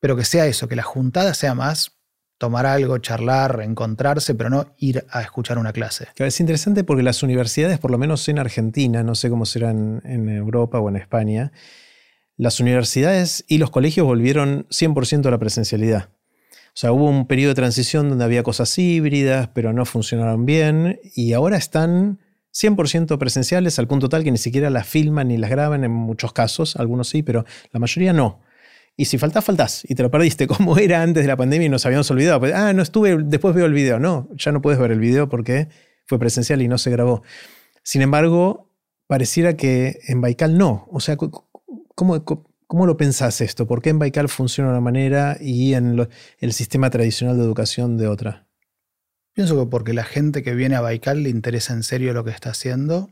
[0.00, 2.01] pero que sea eso, que la juntada sea más
[2.42, 6.08] tomar algo, charlar, encontrarse, pero no ir a escuchar una clase.
[6.16, 10.28] Es interesante porque las universidades, por lo menos en Argentina, no sé cómo serán en
[10.28, 11.52] Europa o en España,
[12.36, 16.08] las universidades y los colegios volvieron 100% a la presencialidad.
[16.66, 20.98] O sea, hubo un periodo de transición donde había cosas híbridas, pero no funcionaron bien,
[21.14, 22.18] y ahora están
[22.52, 26.32] 100% presenciales al punto tal que ni siquiera las filman ni las graban en muchos
[26.32, 28.40] casos, algunos sí, pero la mayoría no.
[28.96, 29.82] Y si faltás, faltás.
[29.88, 32.40] Y te lo perdiste, como era antes de la pandemia y nos habíamos olvidado.
[32.40, 33.98] Pues, ah, no estuve, después veo el video.
[33.98, 35.68] No, ya no puedes ver el video porque
[36.06, 37.22] fue presencial y no se grabó.
[37.82, 38.70] Sin embargo,
[39.06, 40.86] pareciera que en Baikal no.
[40.90, 43.66] O sea, ¿cómo, cómo lo pensás esto?
[43.66, 47.96] ¿Por qué en Baikal funciona de una manera y en el sistema tradicional de educación
[47.96, 48.46] de otra?
[49.34, 52.30] Pienso que porque la gente que viene a Baikal le interesa en serio lo que
[52.30, 53.10] está haciendo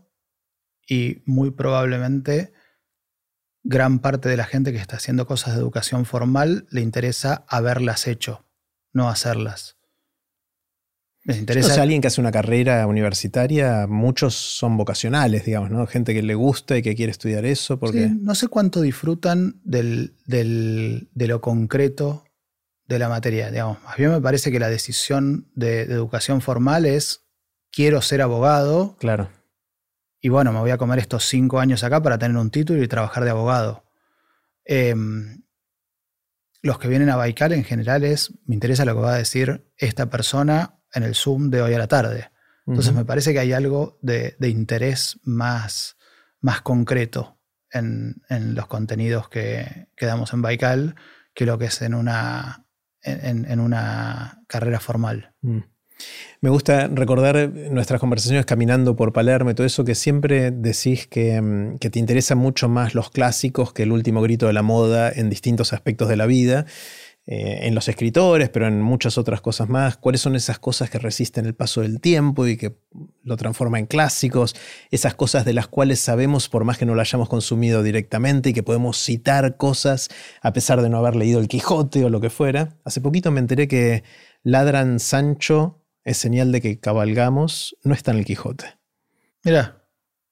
[0.86, 2.52] y muy probablemente
[3.62, 8.06] gran parte de la gente que está haciendo cosas de educación formal le interesa haberlas
[8.06, 8.44] hecho,
[8.92, 9.76] no hacerlas.
[11.24, 11.68] Les interesa.
[11.68, 15.86] O sea, alguien que hace una carrera universitaria, muchos son vocacionales, digamos, ¿no?
[15.86, 17.78] Gente que le gusta y que quiere estudiar eso.
[17.78, 18.08] Porque...
[18.08, 22.24] no sé cuánto disfrutan del, de lo concreto
[22.86, 23.50] de la materia.
[23.50, 23.78] Digamos.
[23.84, 27.26] A mí me parece que la decisión de, de educación formal es
[27.70, 28.96] quiero ser abogado.
[28.98, 29.28] Claro
[30.20, 32.88] y bueno, me voy a comer estos cinco años acá para tener un título y
[32.88, 33.84] trabajar de abogado.
[34.64, 35.42] Em,
[36.62, 39.66] los que vienen a Baikal en general es, me interesa lo que va a decir
[39.76, 42.30] esta persona en el Zoom de hoy a la tarde.
[42.66, 45.96] Entonces me parece que hay algo de, interés más,
[46.40, 47.38] más concreto
[47.72, 50.94] en, los contenidos que, que, damos en Baikal
[51.34, 52.66] que lo que es en una,
[53.02, 55.34] en, una carrera formal.
[55.40, 55.60] Mm.
[56.42, 61.76] Me gusta recordar nuestras conversaciones caminando por Palermo y todo eso, que siempre decís mm,
[61.76, 65.28] que, te interesan mucho más los clásicos que el último grito de la moda en
[65.28, 66.64] distintos aspectos de la vida,
[67.26, 69.98] eh, en los escritores, pero en muchas otras cosas más.
[69.98, 72.74] ¿Cuáles son esas cosas que resisten el paso del tiempo y que
[73.22, 74.56] lo transforma en clásicos?
[74.90, 78.52] Esas cosas de las cuales sabemos, por más que no lo hayamos consumido directamente, y
[78.54, 80.08] que podemos citar cosas
[80.40, 82.78] a pesar de no haber leído el Quijote o lo que fuera.
[82.84, 84.02] Hace poquito me enteré que
[84.42, 85.79] Ladran Sancho
[86.10, 88.78] es señal de que cabalgamos, no está en el Quijote.
[89.44, 89.86] Mira,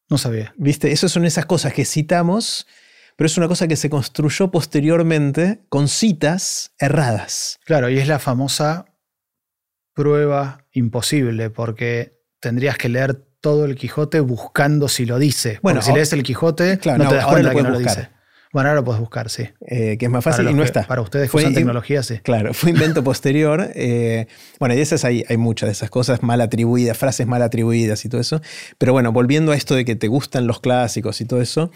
[0.09, 0.55] no sabía.
[0.57, 2.67] Viste, esas son esas cosas que citamos,
[3.17, 7.59] pero es una cosa que se construyó posteriormente con citas erradas.
[7.65, 8.87] Claro, y es la famosa
[9.95, 15.59] prueba imposible, porque tendrías que leer todo el Quijote buscando si lo dice.
[15.63, 18.11] Bueno, si lees el Quijote, no, te das cuenta que no lo dice.
[18.53, 19.49] Bueno, ahora lo puedes buscar, sí.
[19.67, 20.87] Eh, que es más fácil y no está.
[20.87, 22.19] Para ustedes que usan tecnología, sí.
[22.19, 23.71] Claro, fue invento posterior.
[23.75, 24.27] Eh,
[24.59, 28.09] bueno, y esas hay, hay muchas de esas cosas mal atribuidas, frases mal atribuidas y
[28.09, 28.41] todo eso.
[28.79, 31.71] Pero bueno, volviendo a esto de que te gustan los clásicos y todo eso.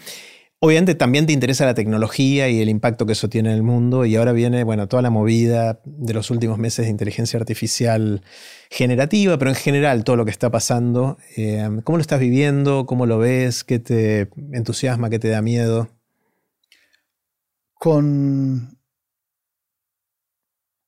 [0.65, 4.05] Obviamente también te interesa la tecnología y el impacto que eso tiene en el mundo
[4.05, 8.21] y ahora viene, bueno, toda la movida de los últimos meses de inteligencia artificial
[8.69, 11.17] generativa, pero en general todo lo que está pasando.
[11.35, 12.85] Eh, ¿Cómo lo estás viviendo?
[12.85, 13.65] ¿Cómo lo ves?
[13.65, 15.09] ¿Qué te entusiasma?
[15.09, 15.89] ¿Qué te da miedo?
[17.83, 18.79] Con,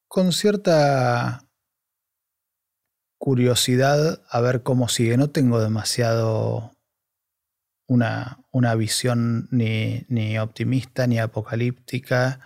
[0.08, 1.46] con cierta
[3.18, 5.18] curiosidad a ver cómo sigue.
[5.18, 6.72] No tengo demasiado
[7.86, 12.40] una, una visión ni, ni, optimista, ni apocalíptica,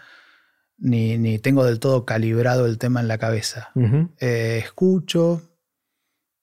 [0.79, 3.69] ni, ni, tengo del todo calibrado el tema en la cabeza.
[4.17, 5.43] Eh, escucho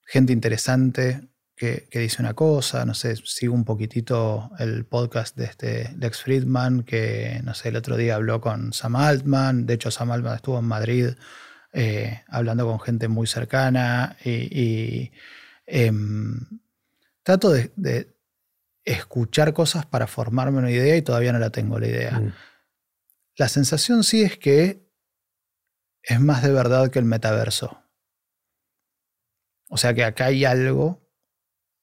[0.05, 5.91] gente interesante, que, dice una cosa, no sé, sigo un poquitito el podcast de este
[5.97, 10.11] Lex Friedman, que, no sé, el otro día habló con Sam Altman, de hecho Sam
[10.11, 11.09] Altman estuvo en Madrid
[11.73, 15.11] eh, hablando con gente muy cercana y,
[15.65, 16.39] em,
[17.23, 18.15] trato de,
[18.85, 22.19] escuchar cosas para formarme una idea y todavía no la tengo la idea.
[22.19, 22.33] Mm.
[23.35, 24.87] La sensación sí es que
[26.03, 27.81] es más de verdad que el metaverso.
[29.69, 31.06] O sea que acá hay algo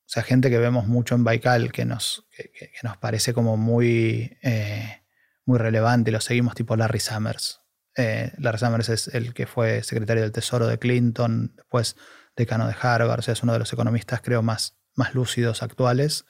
[0.05, 4.37] o sea, gente que vemos mucho en Baikal que nos, que, nos parece como muy,
[4.43, 5.03] eh,
[5.47, 7.63] muy relevante lo seguimos, tipo Larry Summers.
[7.97, 11.97] Eh, Larry Summers es el que fue secretario del Tesoro de Clinton, después
[12.37, 16.27] decano de Harvard, o sea, es uno de los economistas, creo, más, más lúcidos actuales.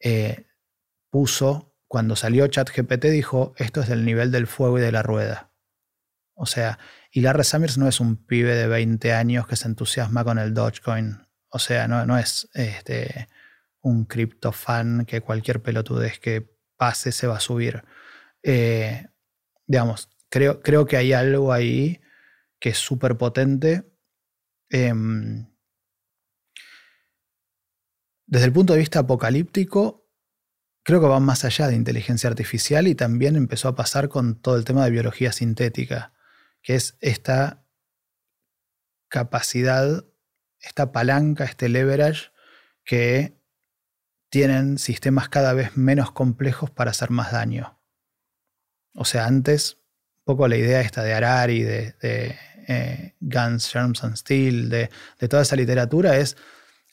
[0.00, 0.46] Eh,
[1.10, 5.52] puso, cuando salió ChatGPT, dijo: Esto es del nivel del fuego y de la rueda.
[6.34, 6.78] O sea,
[7.10, 10.54] y Larry Summers no es un pibe de 20 años que se entusiasma con el
[10.54, 13.28] Dogecoin o sea, no, es este,
[13.80, 17.84] un criptofan que cualquier pelotudez que pase se va a subir.
[18.42, 19.06] Eh,
[19.66, 22.00] digamos, creo, creo que hay algo ahí
[22.60, 23.90] que es súper potente.
[24.70, 25.46] Em,
[28.26, 30.06] desde el punto de vista apocalíptico,
[30.84, 34.56] creo que va más allá de inteligencia artificial y también empezó a pasar con todo
[34.56, 36.12] el tema de biología sintética,
[36.62, 37.64] que es esta
[39.08, 40.04] capacidad
[40.60, 42.30] esta palanca, este leverage,
[42.84, 43.38] que
[44.30, 47.78] tienen sistemas cada vez menos complejos para hacer más daño.
[48.94, 49.78] O sea, antes,
[50.18, 52.36] un poco la idea esta de Harari, de, de
[52.68, 54.90] eh, Guns, Germs and Steel, de,
[55.28, 56.36] toda esa literatura es,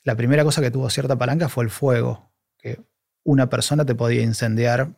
[0.04, 2.80] la primera cosa que tuvo cierta palanca fue el fuego, que
[3.24, 4.96] una persona te podía incendiar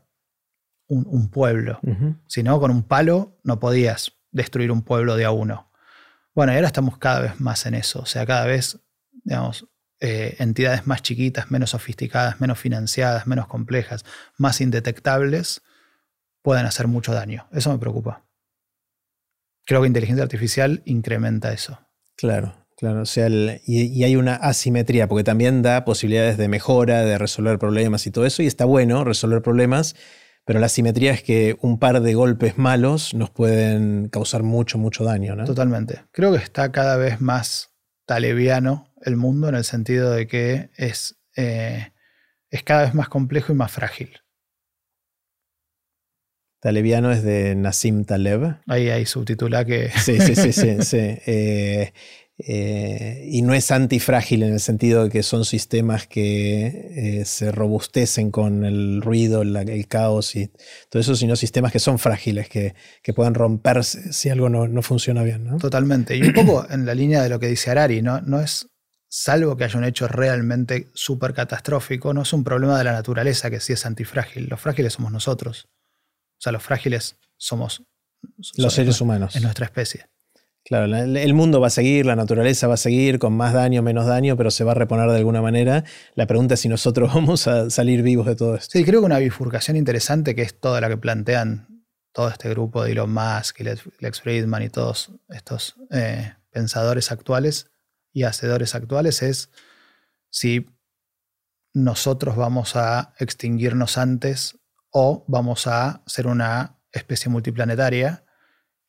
[0.86, 1.80] un, pueblo.
[2.26, 5.67] Si no, con un palo no podías destruir un pueblo de a uno.
[6.38, 8.78] Bueno, y ahora estamos cada vez más en eso, o sea, cada vez,
[9.24, 9.66] digamos,
[9.98, 14.04] eh, entidades más chiquitas, menos sofisticadas, menos financiadas, menos complejas,
[14.36, 15.62] más indetectables,
[16.40, 17.48] pueden hacer mucho daño.
[17.50, 18.24] Eso me preocupa.
[19.66, 21.80] Creo que inteligencia artificial incrementa eso.
[22.16, 23.02] Claro, claro.
[23.02, 28.06] O sea, y, hay una asimetría, porque también da posibilidades de mejora, de resolver problemas
[28.06, 29.96] y todo eso, y está bueno resolver problemas,
[30.48, 35.04] pero la asimetría es que un par de golpes malos nos pueden causar mucho, mucho
[35.04, 35.36] daño.
[35.36, 35.44] ¿no?
[35.44, 36.06] Totalmente.
[36.10, 37.74] Creo que está cada vez más
[38.06, 41.92] taleviano el mundo en el sentido de que es, eh,
[42.48, 44.22] es cada vez más complejo y más frágil.
[46.60, 48.56] Talebiano es de Nassim Taleb.
[48.68, 49.90] Ahí hay subtitula que.
[49.90, 50.76] Sí, sí, sí, sí.
[50.80, 50.96] sí.
[50.96, 51.92] Eh,
[52.40, 56.66] eh, y no es antifrágil en el sentido de que son sistemas que
[57.20, 60.48] eh, se robustecen con el ruido, el caos y
[60.88, 64.82] todo eso, sino sistemas que son frágiles, que, que pueden romperse si algo no, no
[64.82, 65.44] funciona bien.
[65.44, 65.58] ¿no?
[65.58, 66.16] Totalmente.
[66.16, 68.20] Y un poco en la línea de lo que dice Harari, ¿no?
[68.20, 68.68] no es,
[69.08, 73.50] salvo que haya un hecho realmente súper catastrófico, no es un problema de la naturaleza
[73.50, 74.46] que sí es antifrágil.
[74.46, 75.68] Los frágiles somos nosotros.
[76.38, 77.82] O sea, los frágiles somos
[78.56, 79.34] los seres humanos.
[79.34, 80.06] En nuestra especie.
[80.68, 84.04] Claro, el mundo va a seguir, la naturaleza va a seguir con más daño, menos
[84.04, 85.84] daño, pero se va a reponer de alguna manera.
[86.14, 88.78] La pregunta es si nosotros vamos a salir vivos de todo esto.
[88.78, 92.84] Sí, creo que una bifurcación interesante que es toda la que plantean todo este grupo
[92.84, 97.70] de Elon Musk y Lex Friedman y todos estos eh, pensadores actuales
[98.12, 99.50] y hacedores actuales es
[100.28, 100.66] si
[101.72, 104.58] nosotros vamos a extinguirnos antes
[104.90, 108.26] o vamos a ser una especie multiplanetaria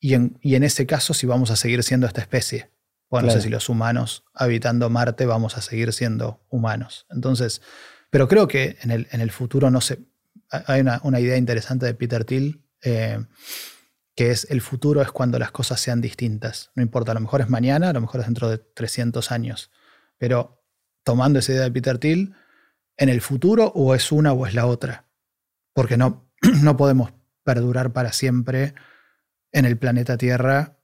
[0.00, 2.70] y en, en ese caso si vamos a seguir siendo esta especie.
[3.10, 7.06] Bueno, no sé si los humanos habitando Marte vamos a seguir siendo humanos.
[7.10, 7.60] Entonces,
[8.08, 9.98] pero creo que en el, en el futuro no sé.
[10.48, 13.24] Hay una, idea interesante de Peter Thiel, eh,
[14.16, 16.70] que es el futuro es cuando las cosas sean distintas.
[16.74, 19.70] No importa, a lo mejor es mañana, a lo mejor es dentro de 300 años.
[20.16, 20.64] Pero
[21.04, 22.34] tomando esa idea de Peter Thiel,
[22.96, 25.06] en el futuro o es una o es la otra.
[25.72, 26.30] Porque no,
[26.62, 27.12] no podemos
[27.44, 28.74] perdurar para siempre
[29.52, 30.78] en el planeta Tierra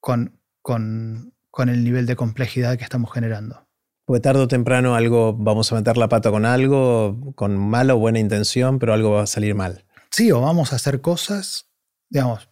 [0.00, 1.32] con, con,
[1.68, 3.68] el nivel de complejidad que estamos generando.
[4.04, 7.98] Porque tarde o temprano algo, vamos a meter la pata con algo, con mala o
[7.98, 9.84] buena intención, pero algo va a salir mal.
[10.10, 11.70] Sí, o vamos a hacer cosas,
[12.08, 12.48] digamos,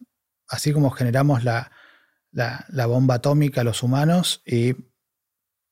[0.48, 1.72] así como generamos la,
[2.32, 4.76] la, bomba atómica los humanos y,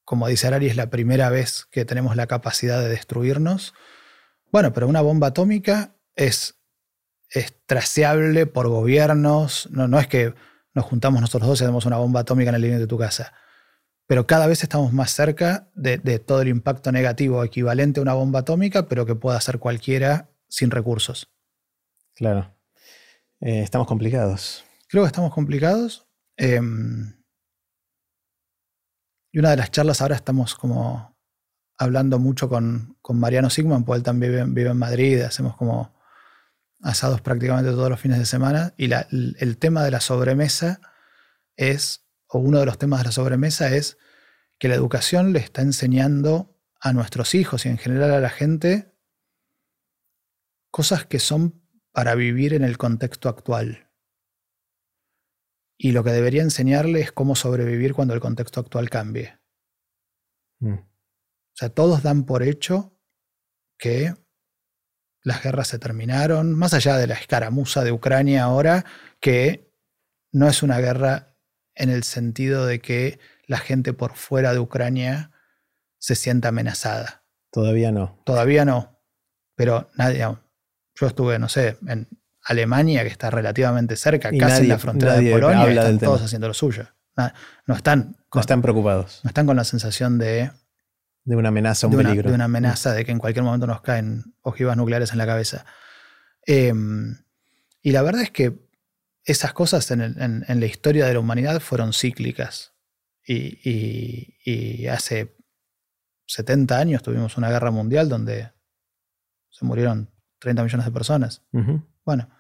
[0.04, 3.74] como dice Arari, es la primera vez que tenemos la capacidad de destruirnos.
[4.50, 6.57] Bueno, pero una bomba atómica es
[7.30, 9.68] es traceable por gobiernos.
[9.70, 10.34] No, no es que
[10.74, 13.32] nos juntamos nosotros dos y hacemos una bomba atómica en el límite de tu casa.
[14.06, 18.40] Pero cada vez estamos más cerca de, todo el impacto negativo equivalente a una bomba
[18.40, 21.30] atómica, pero que pueda hacer cualquiera sin recursos.
[22.14, 22.54] Claro.
[23.40, 24.64] Eh, estamos complicados.
[24.88, 26.06] Creo que estamos complicados.
[26.38, 27.12] Em,
[29.30, 31.14] y una de las charlas ahora estamos como
[31.76, 35.97] hablando mucho con, Mariano Sigman, porque él también vive en Madrid, hacemos como
[36.82, 40.80] asados prácticamente todos los fines de semana, y el tema de la sobremesa
[41.56, 43.98] es, o uno de los temas de la sobremesa es
[44.58, 48.94] que la educación le está enseñando a nuestros hijos y en general a la gente
[50.70, 51.62] cosas que son
[51.92, 53.90] para vivir en el contexto actual.
[55.76, 59.38] Y lo que debería enseñarle es cómo sobrevivir cuando el contexto actual cambie.
[60.60, 60.74] Mm.
[60.74, 62.96] O sea, todos dan por hecho
[63.78, 64.14] que
[65.28, 68.86] las guerras se terminaron, más allá de la escaramuza de Ucrania ahora,
[69.20, 69.70] que
[70.32, 71.34] no es una guerra
[71.74, 75.30] en el sentido de que la gente por fuera de Ucrania
[75.98, 77.24] se sienta amenazada.
[77.52, 78.20] Todavía no.
[78.24, 78.98] Todavía no.
[79.54, 82.08] Pero nadie, yo estuve, no sé, en
[82.42, 86.54] Alemania, que está relativamente cerca, casi en la frontera de Polonia, están todos haciendo lo
[86.54, 86.86] suyo.
[87.66, 89.20] No están, no están preocupados.
[89.24, 90.52] No están con la sensación de
[91.28, 92.30] de una amenaza, un peligro.
[92.30, 95.66] de una amenaza de que en cualquier momento nos caen ojivas nucleares en la cabeza.
[96.46, 97.18] Em,
[97.82, 98.54] y la verdad es que
[99.24, 102.72] esas cosas en, la historia de la humanidad fueron cíclicas.
[103.26, 105.36] Y, hace
[106.24, 108.50] 70 años tuvimos una guerra mundial donde
[109.50, 111.42] se murieron 30 millones de personas.
[112.06, 112.30] Bueno,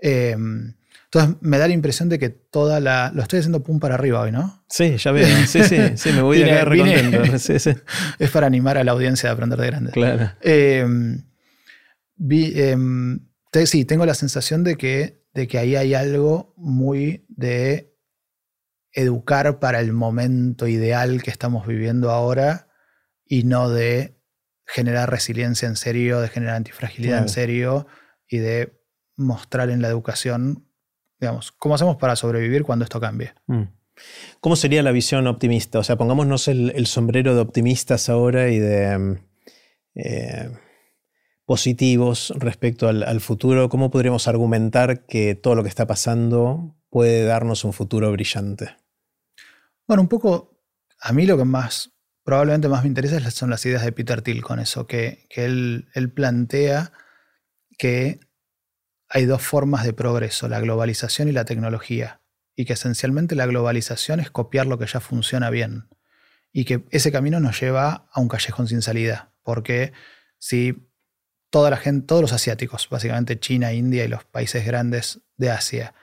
[0.00, 0.74] em,
[1.04, 3.10] entonces me da la impresión de que toda la.
[3.14, 4.62] Lo estoy haciendo pum para arriba hoy, ¿no?
[4.68, 5.26] Sí, ya veo.
[5.46, 7.18] Sí, sí, sí, me voy a quedar recontento.
[7.38, 7.70] Sí, sí.
[8.18, 9.92] Es para animar a la audiencia a aprender de grande.
[9.92, 10.32] Claro.
[10.42, 11.24] Em,
[12.30, 13.20] em,
[13.64, 17.96] sí, tengo la sensación de que, de que ahí hay algo muy de
[18.92, 22.68] educar para el momento ideal que estamos viviendo ahora
[23.24, 24.20] y no de
[24.66, 27.86] generar resiliencia en serio, de generar antifragilidad en serio
[28.28, 28.78] y de
[29.16, 30.67] mostrar en la educación
[31.20, 33.34] Digamos, ¿cómo hacemos para sobrevivir cuando esto cambie?
[33.46, 33.62] Mm.
[34.40, 35.78] ¿Cómo sería la visión optimista?
[35.80, 38.98] O sea, pongámonos el, sombrero de optimistas ahora y de...
[38.98, 39.16] Mm,
[39.96, 40.50] eh,
[41.48, 43.70] positivos respecto al, futuro?
[43.70, 48.76] ¿Cómo podríamos argumentar que todo lo que está pasando puede darnos un futuro brillante?
[49.86, 50.60] Bueno, un poco,
[51.00, 51.90] a mí lo que más,
[52.22, 56.12] probablemente más me interesa son las ideas de Peter Thiel con eso, que, él, él
[56.12, 56.92] plantea
[57.78, 58.20] que
[59.08, 62.20] hay dos formas de progreso, la globalización y la tecnología,
[62.54, 65.88] y que esencialmente la globalización es copiar lo que ya funciona bien,
[66.52, 69.92] y que ese camino nos lleva a un callejón sin salida, porque
[70.38, 70.88] si
[71.50, 75.94] toda la gente, todos los asiáticos, básicamente China, India y los países grandes de Asia,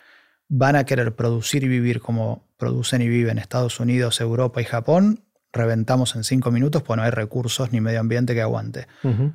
[0.48, 5.25] van a querer producir y vivir como producen y viven Estados Unidos, Europa y Japón,
[5.56, 8.88] reventamos en cinco minutos porque no hay recursos ni medio ambiente que aguante.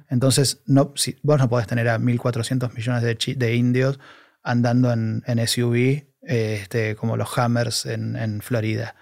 [0.08, 3.98] Entonces, no, si, vos no podés tener a 1.400 millones de, de, indios
[4.42, 8.94] andando en, SUV este, como los Hammers en, Florida.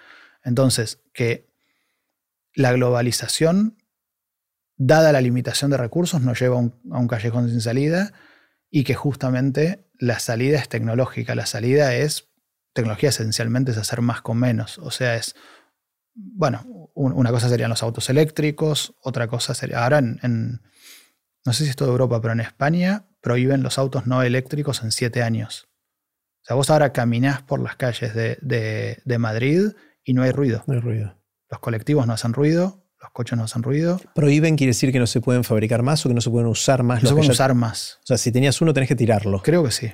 [0.44, 1.48] Entonces, que
[2.54, 3.76] la globalización
[4.78, 8.12] dada la limitación de recursos, nos lleva a un, callejón sin salida
[8.70, 11.34] y que justamente la salida es tecnológica.
[11.34, 12.28] La salida es,
[12.72, 14.78] tecnología esencialmente es hacer más con menos.
[14.78, 15.34] O sea, es,
[16.14, 20.62] bueno, una cosa serían los autos eléctricos, otra cosa sería, ahora en,
[21.44, 24.90] no sé si es toda Europa, pero en España prohíben los autos no eléctricos en
[24.90, 25.68] siete años.
[26.42, 29.72] O sea, vos ahora caminás por las calles de, de Madrid
[30.05, 30.64] y no hay ruido.
[30.66, 31.16] No hay ruido.
[31.51, 34.01] Los colectivos no hacen ruido, los coches no hacen ruido.
[34.14, 36.82] ¿Prohíben quiere decir que no se pueden fabricar más o que no se pueden usar
[36.82, 37.03] más?
[37.03, 37.99] No se pueden usar más.
[38.03, 39.40] O sea, si tenías uno tenés que tirarlo.
[39.42, 39.92] Creo que sí.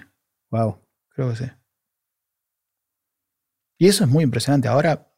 [0.51, 0.81] Wow.
[1.11, 1.45] Creo que sí.
[3.79, 4.69] Y eso es muy impresionante.
[4.69, 5.14] Ahora,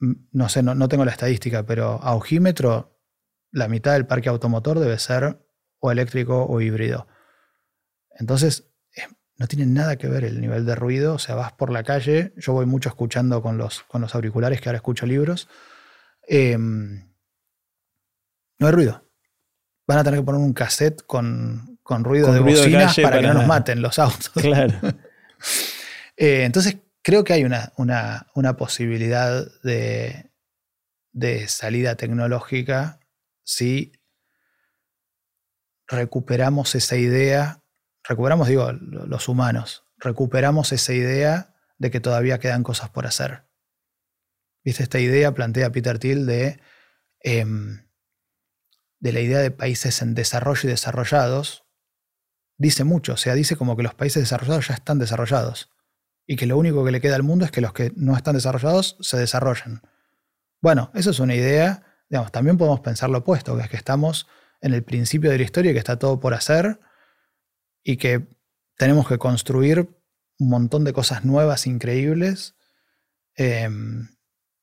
[0.00, 2.98] no sé, no, tengo la estadística, pero a ojímetro,
[3.52, 5.46] la mitad del parque automotor debe ser
[5.78, 7.06] o eléctrico o híbrido.
[8.18, 8.66] Entonces,
[9.36, 11.14] no tiene nada que ver el nivel de ruido.
[11.14, 14.60] O sea, vas por la calle, yo voy mucho escuchando con los, con los auriculares,
[14.60, 15.48] que ahora escucho libros.
[16.28, 17.06] Eh, no
[18.66, 19.06] hay ruido.
[19.86, 23.46] Van a tener que poner un cassette con, ruido de bocinas para, que no nos
[23.46, 24.30] maten los autos.
[24.30, 24.74] Claro.
[26.22, 30.32] Eh, entonces, creo que hay una, una, posibilidad de,
[31.12, 33.00] de salida tecnológica
[33.42, 33.92] si
[35.86, 37.64] recuperamos esa idea,
[38.04, 43.48] recuperamos, digo, los humanos, recuperamos esa idea de que todavía quedan cosas por hacer.
[44.62, 44.82] ¿Viste?
[44.82, 46.60] Esta idea plantea Peter Thiel de
[47.22, 47.88] em,
[49.00, 51.64] de la idea de países en desarrollo y desarrollados,
[52.58, 55.70] dice mucho, o sea, dice como que los países desarrollados ya están desarrollados
[56.26, 58.34] y que lo único que le queda al mundo es que los que no están
[58.34, 59.80] desarrollados se desarrollen.
[60.60, 64.26] Bueno, eso es una idea, digamos, también podemos pensar lo opuesto, que es que estamos
[64.60, 66.80] en el principio de la historia y que está todo por hacer
[67.82, 68.28] y que
[68.76, 69.88] tenemos que construir
[70.38, 72.54] un montón de cosas nuevas, increíbles,
[73.36, 74.08] em,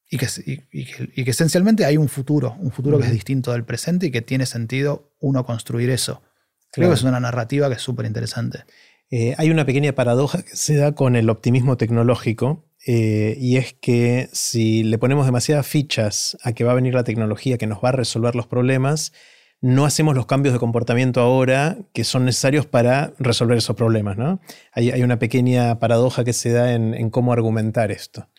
[0.10, 0.28] y que,
[0.72, 4.22] y, que, esencialmente hay un futuro, un futuro que es distinto del presente y que
[4.22, 6.24] tiene sentido uno construir eso.
[6.72, 8.66] Creo que es una narrativa que es súper interesante.
[9.10, 13.74] Eh, hay una pequeña paradoja que se da con el optimismo tecnológico eh, y es
[13.74, 17.84] que si le ponemos demasiadas fichas a que va a venir la tecnología que nos
[17.84, 19.14] va a resolver los problemas,
[19.62, 24.18] no hacemos los cambios de comportamiento ahora que son necesarios para resolver esos problemas.
[24.18, 24.42] ¿no?
[24.74, 28.30] Hay, hay una pequeña paradoja que se da en, en cómo argumentar esto.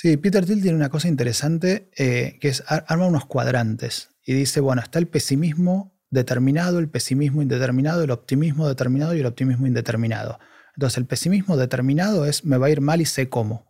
[0.00, 4.60] Sí, Peter Thiel tiene una cosa interesante eh, que es arma unos cuadrantes y dice,
[4.60, 10.38] bueno, está el pesimismo determinado, el pesimismo indeterminado, el optimismo determinado y el optimismo indeterminado.
[10.74, 13.66] Entonces el pesimismo determinado es me va a ir mal y sé cómo.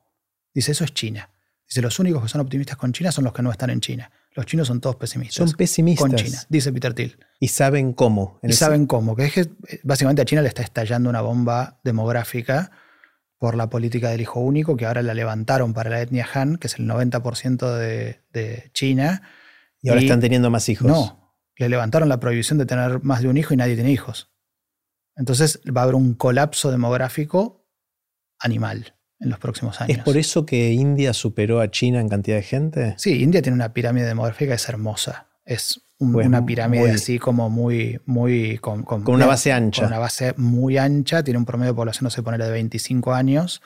[0.54, 1.30] Dice, eso es China.
[1.66, 4.10] Dice, los únicos que son optimistas con China son los que no están en China.
[4.34, 5.48] Los chinos son todos pesimistas.
[5.48, 6.06] Son pesimistas.
[6.06, 7.18] Con China, dice Peter Thiel.
[7.40, 8.38] Y saben cómo.
[8.42, 9.16] Y saben cómo.
[9.16, 12.70] Que es que eh, básicamente a China le está estallando una bomba demográfica
[13.38, 16.66] por la política del hijo único, que ahora la levantaron para la etnia Han, que
[16.66, 19.22] es el 90% de, China.
[19.80, 20.86] Y ahora están teniendo más hijos.
[20.86, 21.17] No,
[21.58, 24.30] le levantaron la prohibición de tener más de un hijo y nadie tiene hijos.
[25.16, 27.66] Entonces va a haber un colapso demográfico
[28.38, 29.98] animal en los próximos años.
[29.98, 32.94] ¿Es por eso que India superó a China en cantidad de gente?
[32.98, 35.28] Sí, India tiene una pirámide demográfica que es hermosa.
[35.44, 39.82] Es una pirámide así como muy, muy con, una base ancha.
[39.82, 43.12] Con una base muy ancha, tiene un promedio de población, no sé, poner de 25
[43.12, 43.60] años.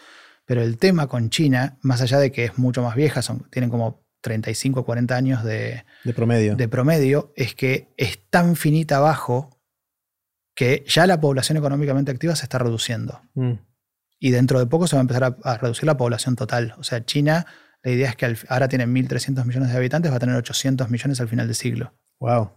[0.46, 3.68] Pero el tema con China, más allá de que es mucho más vieja, son, tienen
[3.68, 6.56] como 35 o 40 años de, promedio.
[6.56, 9.50] de promedio, es que es tan finita abajo
[10.54, 13.20] que ya la población económicamente activa se está reduciendo.
[13.34, 13.52] Mm.
[14.18, 16.74] Y dentro de poco se va a empezar a, reducir la población total.
[16.78, 17.46] O sea, China,
[17.82, 21.20] la idea es que ahora tiene 1.300 millones de habitantes, va a tener 800 millones
[21.20, 21.94] al final del siglo.
[22.20, 22.52] Wow.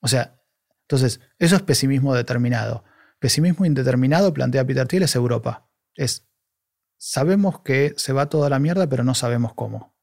[0.00, 0.38] O sea,
[0.82, 2.84] entonces, eso es pesimismo determinado.
[3.18, 5.70] Pesimismo indeterminado, plantea Peter Thiel, es Europa.
[5.94, 6.28] Es,
[6.98, 9.93] sabemos que se va toda la mierda, pero no sabemos cómo.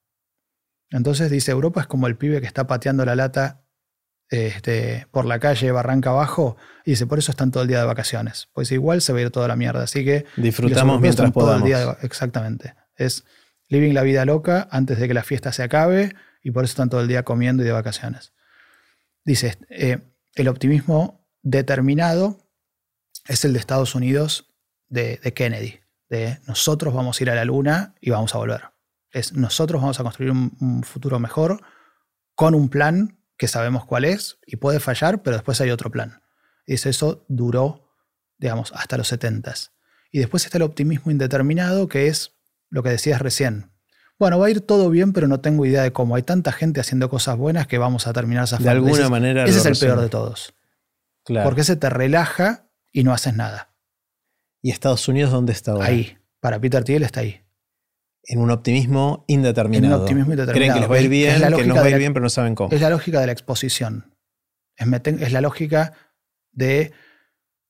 [0.91, 3.63] Entonces dice, Europa es como el pibe que está pateando la lata
[4.29, 7.85] este, por la calle Barranca Abajo y dice, por eso están todo el día de
[7.85, 8.49] vacaciones.
[8.53, 9.83] Pues igual se va a ir toda la mierda.
[9.83, 10.25] Así que...
[10.37, 11.69] Disfrutamos mientras podamos.
[12.01, 12.75] exactamente.
[12.95, 13.25] Es
[13.67, 16.13] living la vida loca antes de que la fiesta se acabe
[16.43, 18.33] y por eso están todo el día comiendo y de vacaciones.
[19.23, 19.99] Dice, eh,
[20.35, 22.37] el optimismo determinado
[23.27, 24.53] es el de Estados Unidos
[24.89, 25.79] de, Kennedy,
[26.09, 28.61] de nosotros vamos a ir a la luna y vamos a volver.
[29.11, 31.61] Es nosotros vamos a construir un, futuro mejor
[32.35, 36.21] con un plan que sabemos cuál es y puede fallar, pero después hay otro plan.
[36.65, 37.89] Y eso duró,
[38.37, 39.53] digamos, hasta los 70
[40.11, 42.33] Y después está el optimismo indeterminado, que es
[42.69, 43.71] lo que decías recién.
[44.17, 46.15] Bueno, va a ir todo bien, pero no tengo idea de cómo.
[46.15, 49.45] Hay tanta gente haciendo cosas buenas que vamos a terminar esa De alguna manera.
[49.45, 50.53] Ese es el peor de todos.
[51.23, 51.43] Claro.
[51.43, 53.73] Porque ese te relaja y no haces nada.
[54.61, 55.87] ¿Y Estados Unidos dónde está ahora?
[55.87, 56.17] Ahí.
[56.39, 57.41] Para Peter Thiel está ahí.
[58.23, 59.85] En un optimismo indeterminado.
[59.85, 60.57] En un optimismo indeterminado.
[60.57, 62.29] Creen que les va a ir bien, que no va a ir bien, pero no
[62.29, 62.71] saben cómo.
[62.71, 64.15] Es la lógica de la exposición.
[64.75, 65.93] Es, es la lógica
[66.51, 66.91] de,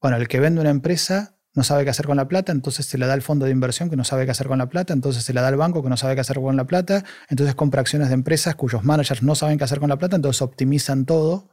[0.02, 2.98] bueno, el que vende una empresa no sabe qué hacer con la plata, entonces se
[2.98, 5.24] le da al fondo de inversión que no sabe qué hacer con la plata, entonces
[5.24, 7.82] se le da al banco que no sabe qué hacer con la plata, entonces compra
[7.82, 11.50] acciones de empresas cuyos managers no saben qué hacer con la plata, entonces optimizan todo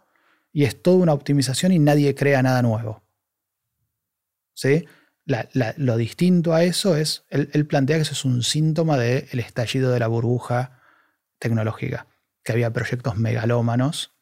[0.52, 3.02] y es toda una optimización y nadie crea nada nuevo.
[4.54, 4.84] ¿Sí?
[5.28, 10.00] Lo distinto a eso es, él, plantea que eso es un síntoma del estallido de
[10.00, 10.80] la burbuja
[11.38, 12.06] tecnológica,
[12.42, 14.14] que había proyectos megalómanos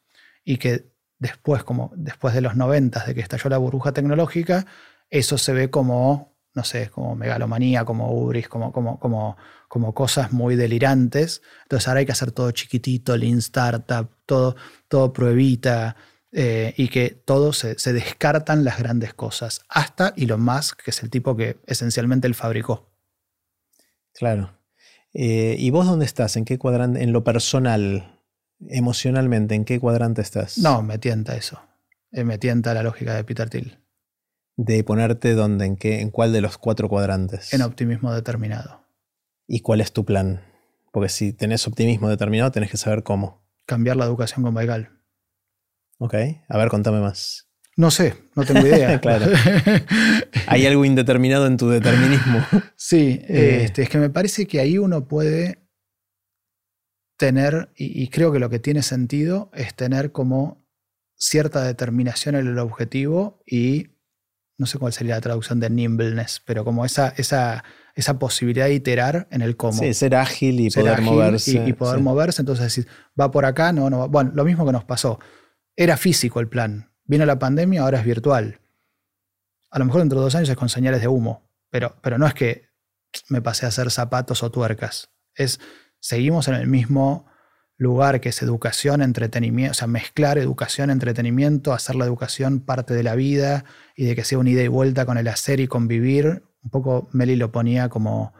[0.43, 4.65] y que después, como después de los 90, de que estalló la burbuja tecnológica,
[5.09, 9.37] eso se ve como, no sé, como megalomanía, como ubris, como, como, como,
[9.69, 11.41] como cosas muy delirantes.
[11.63, 14.57] Entonces ahora hay que hacer todo chiquitito, lean startup, todo,
[14.89, 15.95] todo pruebita,
[16.39, 19.61] eh, y que todo se, descartan las grandes cosas.
[19.67, 22.89] Hasta Elon Musk, que es el tipo que esencialmente él fabricó.
[24.13, 24.57] Claro.
[25.13, 26.37] Eh, ¿Y vos dónde estás?
[26.37, 27.03] ¿En qué cuadrante?
[27.03, 28.21] En lo personal,
[28.69, 30.57] emocionalmente, ¿en qué cuadrante estás?
[30.59, 31.59] No, me tienta eso.
[32.11, 33.79] Eh, me tienta la lógica de Peter Thiel
[34.57, 37.53] de ponerte dónde, en qué, en cuál de los cuatro cuadrantes.
[37.53, 38.81] En optimismo determinado.
[39.47, 40.41] ¿Y cuál es tu plan?
[40.91, 43.45] Porque si tenés optimismo determinado, tenés que saber cómo.
[43.65, 44.96] Cambiar la educación con Baigal.
[45.99, 46.15] Ok,
[46.47, 47.47] a ver, contame más.
[47.75, 48.99] No sé, no tengo idea.
[49.01, 49.27] claro.
[50.47, 52.43] Hay algo indeterminado en tu determinismo.
[52.75, 53.61] sí, eh.
[53.63, 55.67] este, es que me parece que ahí uno puede
[57.17, 60.67] tener, y creo que lo que tiene sentido es tener como
[61.15, 63.97] cierta determinación en el objetivo y
[64.57, 67.63] no sé cuál sería la traducción de nimbleness, pero como esa, esa,
[67.95, 69.73] esa posibilidad de iterar en el cómo.
[69.73, 71.63] Sí, ser ágil y poder moverse.
[71.65, 72.87] Y, poder moverse, entonces decir,
[73.19, 74.07] va por acá, no, no va.
[74.07, 75.19] Bueno, lo mismo que nos pasó.
[75.77, 76.91] Era físico el plan.
[77.05, 78.59] Vino la pandemia, ahora es virtual.
[79.69, 82.25] A lo mejor dentro de dos años es con señales de humo, pero, pero no
[82.25, 82.69] es que
[83.29, 85.11] me pasé a hacer zapatos o tuercas.
[85.35, 85.59] Es,
[85.99, 87.27] seguimos en el mismo
[87.77, 93.03] lugar que es educación, entretenimiento, o sea, mezclar educación, entretenimiento, hacer la educación parte de
[93.03, 93.63] la vida
[93.95, 96.43] y de que sea una ida y vuelta con el hacer y convivir.
[96.63, 98.33] Un poco Meli lo ponía como,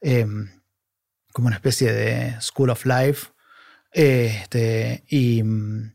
[0.00, 0.50] em,
[1.32, 3.28] como una especie de School of Life.
[3.94, 5.92] este, y mm,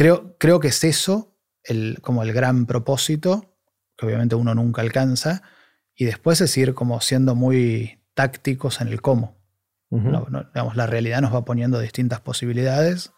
[0.00, 3.58] creo, creo que es eso el, como el gran propósito,
[3.98, 5.42] que obviamente uno nunca alcanza,
[5.94, 9.38] y después es ir como siendo muy tácticos en el cómo
[9.90, 13.12] digamos, la realidad nos va poniendo distintas posibilidades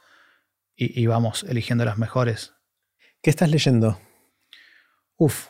[0.74, 2.54] y, vamos eligiendo las mejores.
[3.22, 4.00] ¿Qué estás leyendo?
[5.16, 5.48] Uf,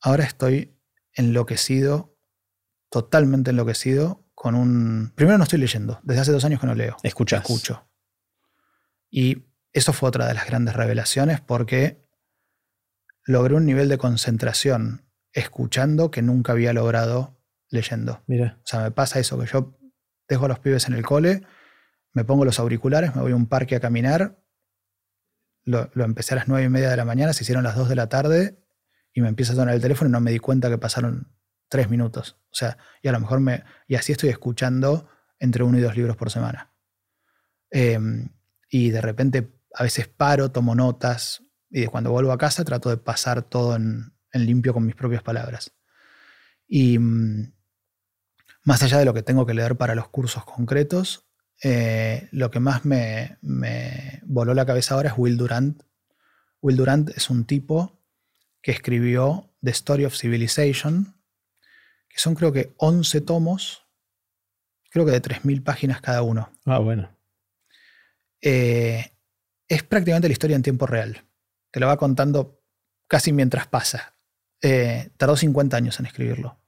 [0.00, 0.78] ahora estoy
[1.12, 2.16] enloquecido,
[2.88, 5.12] totalmente enloquecido, con un...
[5.14, 6.96] Primero no estoy leyendo, desde hace dos años que no leo.
[7.02, 7.42] Escuchas.
[7.42, 7.86] Escucho.
[9.10, 9.44] Y
[9.74, 12.08] eso fue otra de las grandes revelaciones porque
[13.24, 17.36] logré un nivel de concentración escuchando que nunca había logrado
[17.68, 18.22] leyendo.
[18.26, 18.60] Mira.
[18.62, 19.76] O sea, me pasa eso, que yo
[20.28, 21.42] dejo a los pibes en el cole,
[22.12, 24.40] me pongo los auriculares, me voy a un parque a caminar.
[25.64, 27.96] Lo, empecé a las nueve y media de la mañana, se hicieron las dos de
[27.96, 28.62] la tarde
[29.12, 31.34] y me empieza a sonar el teléfono y no me di cuenta que pasaron
[31.68, 32.38] tres minutos.
[32.44, 33.64] O sea, y a lo mejor me.
[33.88, 35.08] Y así estoy escuchando
[35.40, 36.72] entre uno y dos libros por semana.
[37.70, 38.28] Em,
[38.68, 42.96] y de repente a veces paro, tomo notas y cuando vuelvo a casa trato de
[42.96, 45.72] pasar todo en, en limpio con mis propias palabras.
[46.66, 47.52] Y, mm,
[48.64, 51.26] más allá de lo que tengo que leer para los cursos concretos,
[51.62, 53.38] eh, lo que más me,
[54.22, 55.82] voló la cabeza ahora es Will Durant.
[56.60, 58.00] Will Durant es un tipo
[58.62, 61.14] que escribió The Story of Civilization,
[62.08, 63.86] que son creo que 11 tomos,
[64.90, 66.50] creo que de 3.000 páginas cada uno.
[66.64, 67.10] Ah, bueno.
[68.40, 69.13] Eh,
[69.74, 71.24] es prácticamente la historia en tiempo real.
[71.70, 72.62] Te lo va contando
[73.08, 74.14] casi mientras pasa.
[74.62, 76.60] Eh, tardó 50 años en escribirlo.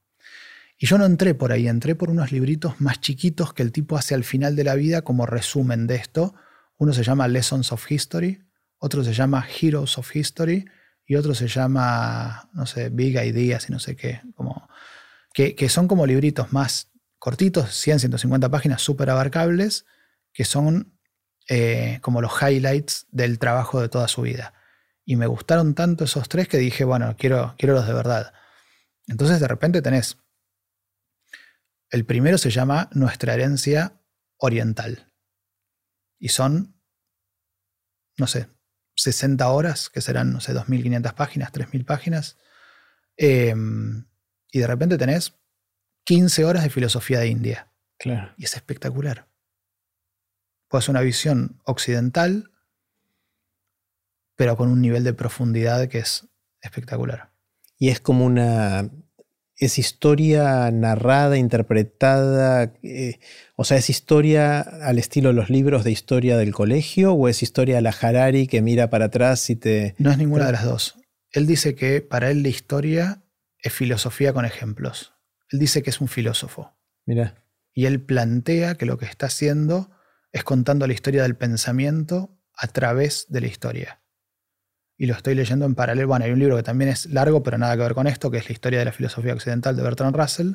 [0.78, 3.96] Y yo no entré por ahí, entré por unos libritos más chiquitos que el tipo
[3.96, 6.34] hace al final de la vida como resumen de esto.
[6.76, 8.44] Uno se llama Lessons of History,
[8.78, 10.66] otro se llama Heroes of History
[11.06, 14.68] y otro se llama, no sé, Big Ideas y no sé qué, como,
[15.32, 19.86] que, que son como libritos más cortitos, 100, 150 páginas, súper abarcables,
[20.32, 20.95] que son
[21.48, 24.54] eh, como los highlights del trabajo de toda su vida.
[25.04, 28.32] Y me gustaron tanto esos tres que dije, bueno, quiero, quiero los de verdad.
[29.06, 30.18] Entonces de repente tenés,
[31.90, 34.00] el primero se llama Nuestra herencia
[34.38, 35.12] oriental.
[36.18, 36.80] Y son,
[38.16, 38.48] no sé,
[38.96, 42.36] 60 horas, que serán, no sé, 2.500 páginas, 3.000 páginas.
[43.16, 44.06] Em,
[44.50, 45.34] y de repente tenés
[46.04, 47.72] 15 horas de filosofía de India.
[47.98, 48.34] Claro.
[48.36, 49.25] Y es espectacular.
[50.68, 52.50] Pues una visión occidental,
[54.34, 56.28] pero con un nivel de profundidad que es
[56.60, 57.30] espectacular.
[57.78, 58.90] Y es como una
[59.58, 63.18] es historia narrada, interpretada, eh,
[63.56, 67.42] o sea, es historia al estilo de los libros de historia del colegio o es
[67.42, 69.94] historia a la Harari que mira para atrás y te...
[69.98, 70.98] No es ninguna de las dos.
[71.30, 73.22] Él dice que para él la historia
[73.58, 75.14] es filosofía con ejemplos.
[75.50, 76.74] Él dice que es un filósofo.
[77.06, 77.42] Mira.
[77.72, 79.90] Y él plantea que lo que está haciendo
[80.36, 84.00] es contando la historia del pensamiento a través de la historia
[84.98, 86.08] y lo estoy leyendo en paralelo.
[86.08, 88.38] Bueno, hay un libro que también es largo, pero nada que ver con esto, que
[88.38, 90.52] es la historia de la filosofía occidental de Bertrand Russell.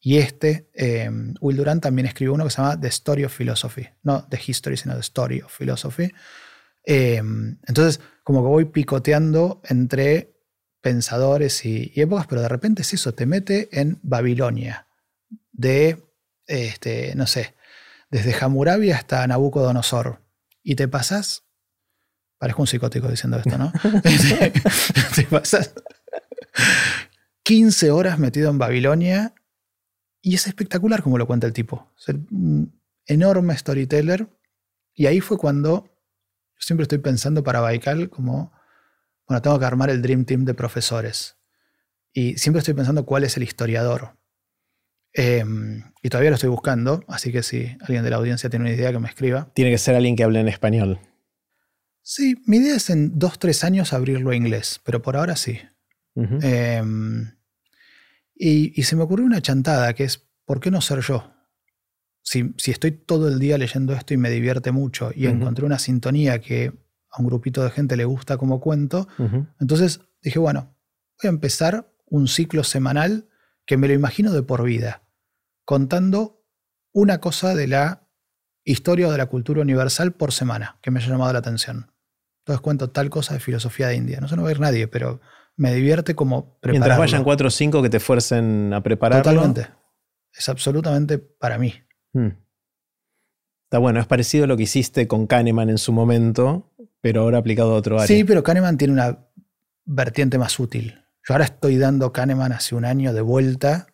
[0.00, 1.10] Y este, eh,
[1.40, 3.88] Will Durant también escribió uno que se llama The Story of Philosophy.
[4.02, 6.10] No The History, sino The Story of Philosophy.
[6.84, 7.22] Eh,
[7.66, 10.34] entonces, como que voy picoteando entre
[10.80, 14.86] pensadores y, épocas, pero de repente es eso, te mete en Babilonia,
[15.50, 16.02] de,
[16.46, 17.54] este, no sé,
[18.14, 20.20] desde Hammurabi hasta Nabucodonosor.
[20.62, 21.44] Y te pasas
[22.38, 23.72] Parezco un psicótico diciendo esto, ¿no?
[25.16, 25.72] Te pasas
[27.42, 29.34] 15 horas metido en Babilonia
[30.20, 31.90] y es espectacular como lo cuenta el tipo.
[31.98, 34.28] Es un enorme storyteller.
[34.92, 38.52] Y ahí fue cuando yo siempre estoy pensando para Baikal como,
[39.26, 41.36] bueno, tengo que armar el Dream Team de profesores.
[42.12, 44.18] Y siempre estoy pensando cuál es el historiador.
[45.16, 48.74] Em, y todavía lo estoy buscando, así que si alguien de la audiencia tiene una
[48.74, 49.48] idea que me escriba.
[49.54, 50.98] Tiene que ser alguien que hable en español.
[52.02, 55.60] Sí, mi idea es en dos, tres años abrirlo a inglés, pero por ahora sí.
[56.16, 57.32] Em,
[58.34, 61.32] y, se me ocurrió una chantada que es, ¿por qué no ser yo?
[62.22, 66.40] Si, estoy todo el día leyendo esto y me divierte mucho y encontré una sintonía
[66.40, 66.72] que
[67.10, 69.06] a un grupito de gente le gusta como cuento,
[69.60, 70.76] entonces dije, bueno,
[71.22, 73.28] voy a empezar un ciclo semanal
[73.66, 75.03] que me lo imagino de por vida,
[75.64, 76.44] contando
[76.92, 78.08] una cosa de la
[78.64, 81.92] historia o de la cultura universal por semana que me haya llamado la atención.
[82.42, 84.20] Entonces cuento tal cosa de filosofía de India.
[84.20, 85.20] No se no va a ir nadie, pero
[85.56, 86.72] me divierte como prepararlo.
[86.72, 89.22] Mientras vayan cuatro o cinco que te fuercen a prepararlo.
[89.22, 89.68] Totalmente.
[90.32, 91.74] Es absolutamente para mí.
[92.12, 92.32] Hmm.
[93.64, 97.38] Está bueno, es parecido a lo que hiciste con Kahneman en su momento, pero ahora
[97.38, 98.06] aplicado a otro área.
[98.06, 99.26] Sí, pero Kahneman tiene una
[99.84, 101.02] vertiente más útil.
[101.26, 103.86] Yo ahora estoy dando Kahneman hace un año de vuelta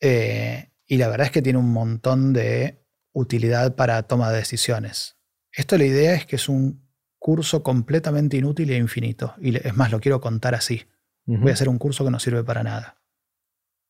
[0.00, 2.82] eh, y la verdad es que tiene un montón de
[3.12, 5.16] utilidad para toma de decisiones.
[5.52, 9.34] Esto la idea es que es un curso completamente inútil e infinito.
[9.40, 10.86] Y es más, lo quiero contar así.
[11.26, 13.02] Voy a hacer un curso que no sirve para nada.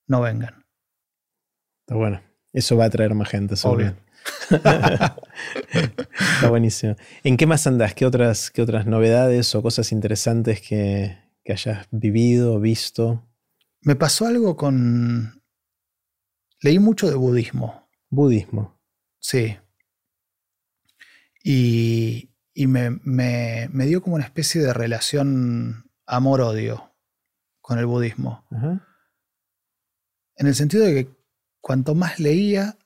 [0.09, 0.67] No vengan.
[1.87, 2.21] Está bueno.
[2.53, 3.95] Eso va a atraer más gente, seguro.
[4.51, 6.97] Está buenísimo.
[7.23, 7.95] ¿En qué más andás?
[7.95, 13.25] ¿Qué otras, qué otras novedades o cosas interesantes que, que hayas vivido, visto?
[13.83, 15.38] Me pasó algo con...
[16.61, 17.89] Leí mucho de budismo.
[18.11, 18.81] Budismo.
[19.21, 19.59] Sí.
[21.45, 26.93] Y, y me, dio como una especie de relación amor-odio
[27.61, 28.45] con el budismo.
[30.35, 31.19] En el sentido de que
[31.61, 32.77] cuanto más leía,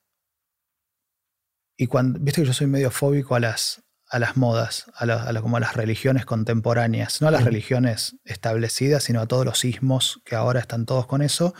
[1.76, 5.56] y cuando, viste que yo soy medio fóbico a las, a las modas, a, como
[5.56, 10.36] a las religiones contemporáneas, no a las religiones establecidas, sino a todos los sismos que
[10.36, 11.54] ahora están todos con eso.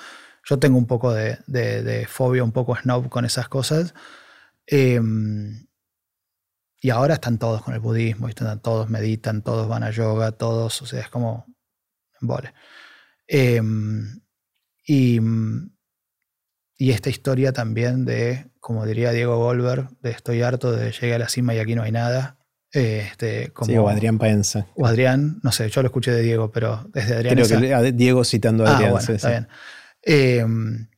[0.45, 3.95] Yo tengo un poco de, de, fobia, un poco snob con esas cosas.
[4.66, 5.66] Em,
[6.80, 10.82] y ahora están todos con el budismo, están, todos meditan, todos van a yoga, todos,
[10.82, 11.47] o sea, es como
[12.20, 12.55] vale.
[13.26, 14.20] Em,
[14.84, 15.20] y,
[16.76, 21.24] y, esta historia también de, como diría Diego Goldberg, de estoy harto de llegar a
[21.24, 22.38] la cima y aquí no hay nada.
[22.72, 24.66] Este, como, sí, o Adrián Paenza.
[24.74, 27.36] O Adrián, no sé, yo lo escuché de Diego, pero desde Adrián.
[27.36, 28.97] Creo que Diego citando a ah, Adrián.
[28.97, 29.49] está bien.
[30.03, 30.88] Em,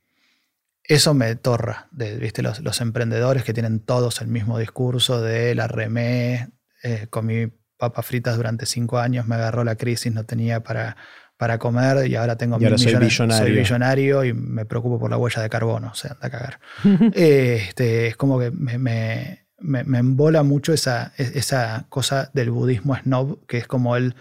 [0.83, 2.43] eso me torra, de, ¿viste?
[2.43, 6.51] Los, emprendedores que tienen todos el mismo discurso de la remé,
[6.83, 7.47] eh, comí
[7.79, 10.97] papas fritas durante cinco años, me agarró la crisis, no tenía para,
[11.37, 13.47] para comer y ahora tengo y ahora soy, millonario.
[13.47, 16.61] soy millonario y me preocupo por la huella de carbono, o sea, anda a cagar.
[17.15, 23.59] este, es como que me, me, embola mucho esa, esa cosa del budismo snob, que
[23.59, 24.15] es como el,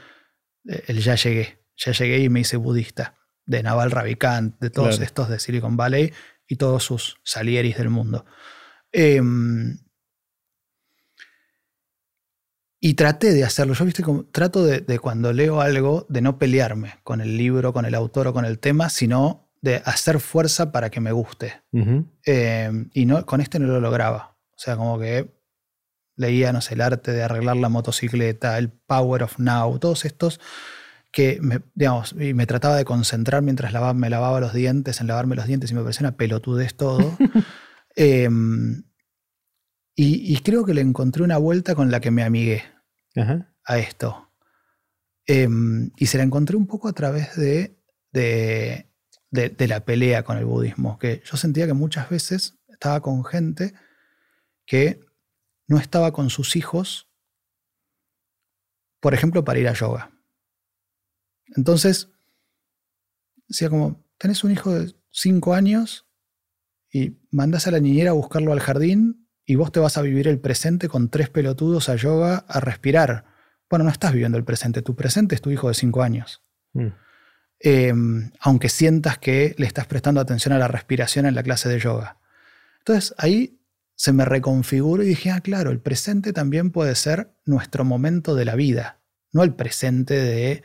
[0.66, 3.16] el ya llegué, ya llegué y me hice budista,
[3.46, 6.14] de Naval Ravikant, de todos estos de Silicon Valley
[6.48, 8.26] y todos sus salieris del mundo.
[8.92, 9.78] Em,
[12.80, 13.74] y traté de hacerlo.
[13.74, 17.96] Yo, viste, trato de, cuando leo algo, de no pelearme con el libro, con el
[17.96, 21.64] autor o con el tema, sino de hacer fuerza para que me guste.
[22.26, 24.38] Em, y no, con este no lo lograba.
[24.52, 25.34] O sea, como que
[26.16, 30.40] leía, no sé, el arte de arreglar la motocicleta, el Power of Now, todos estos
[31.14, 35.36] que me, digamos, y me trataba de concentrar mientras me lavaba los dientes, en lavarme
[35.36, 37.16] los dientes y me parecía una pelotudez todo.
[37.96, 38.86] Em,
[39.96, 42.64] y, creo que le encontré una vuelta con la que me amigué
[43.64, 44.32] a esto.
[45.28, 47.78] Em, y se la encontré un poco a través de,
[48.12, 48.88] de,
[49.68, 53.76] la pelea con el budismo, que yo sentía que muchas veces estaba con gente
[54.66, 55.00] que
[55.68, 57.08] no estaba con sus hijos,
[59.00, 60.13] por ejemplo, para ir a yoga.
[61.56, 62.10] Entonces,
[63.48, 66.08] decía como, tenés un hijo de 5 años
[66.92, 70.28] y mandás a la niñera a buscarlo al jardín y vos te vas a vivir
[70.28, 73.26] el presente con tres pelotudos a yoga a respirar.
[73.70, 76.44] Bueno, no estás viviendo el presente, tu presente es tu hijo de cinco años.
[76.74, 76.88] Mm.
[77.60, 81.80] Em, aunque sientas que le estás prestando atención a la respiración en la clase de
[81.80, 82.20] yoga.
[82.80, 83.60] Entonces ahí
[83.96, 88.46] se me reconfiguró y dije, ah, claro, el presente también puede ser nuestro momento de
[88.46, 89.00] la vida,
[89.32, 90.64] no el presente de...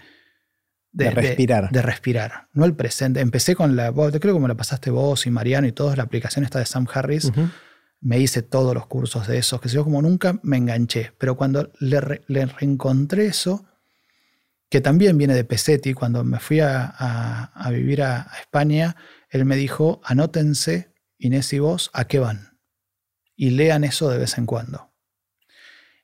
[0.90, 1.70] De, respirar.
[1.70, 3.20] De, respirar, no el presente.
[3.20, 6.44] Empecé con la, creo que como la pasaste vos y Mariano y todos, la aplicación
[6.44, 7.30] esta de Sam Harris
[8.00, 11.12] me hice todos los cursos de esos, que yo como nunca me enganché.
[11.18, 13.66] Pero cuando le, reencontré eso,
[14.68, 18.96] que también viene de Pesetti, cuando me fui a, vivir a, España,
[19.30, 22.58] él me dijo, anótense, Inés y vos, ¿a qué van?
[23.34, 24.92] Y lean eso de vez en cuando.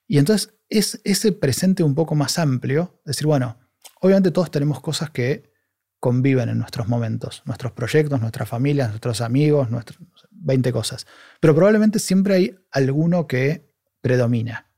[0.07, 3.59] Y entonces es ese presente un poco más amplio, decir, bueno,
[4.05, 5.51] obviamente todos tenemos cosas que
[5.99, 9.99] conviven en nuestros momentos, nuestros proyectos, nuestras familias, nuestros amigos, nuestros,
[10.31, 11.07] 20 cosas.
[11.41, 14.71] Pero probablemente siempre hay alguno que predomina.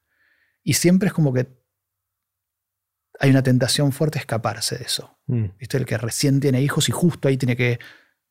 [0.62, 1.48] Y siempre es como que
[3.18, 5.18] hay una tentación fuerte a escaparse de eso.
[5.26, 5.46] Mm.
[5.58, 5.76] ¿Viste?
[5.76, 7.80] El que recién tiene hijos y justo ahí tiene que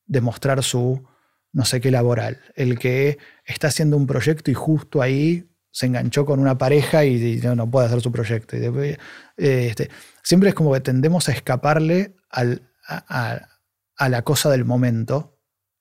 [0.06, 1.06] demostrar su
[1.52, 2.40] no sé qué laboral.
[2.54, 5.46] El que está haciendo un proyecto y justo ahí
[5.76, 8.56] se enganchó con una pareja y, no, puede hacer su proyecto.
[8.56, 8.96] Eh,
[9.36, 9.90] este,
[10.22, 13.40] siempre es como que tendemos a escaparle a,
[13.98, 15.38] a la cosa del momento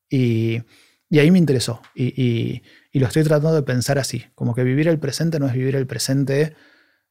[0.09, 0.61] y,
[1.09, 1.81] y ahí me interesó.
[1.95, 4.25] Y, lo estoy tratando de pensar así.
[4.35, 6.55] Como que vivir el presente no es vivir el presente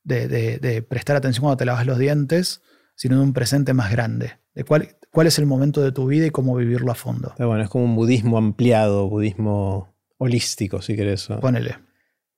[0.02, 2.60] de, prestar atención cuando te lavas los dientes,
[2.96, 4.32] sino de un presente más grande.
[4.54, 7.32] De cuál, cuál es el momento de tu vida y cómo vivirlo a fondo.
[7.38, 11.28] bueno, es como un budismo ampliado, budismo holístico, si querés.
[11.40, 11.76] Ponele.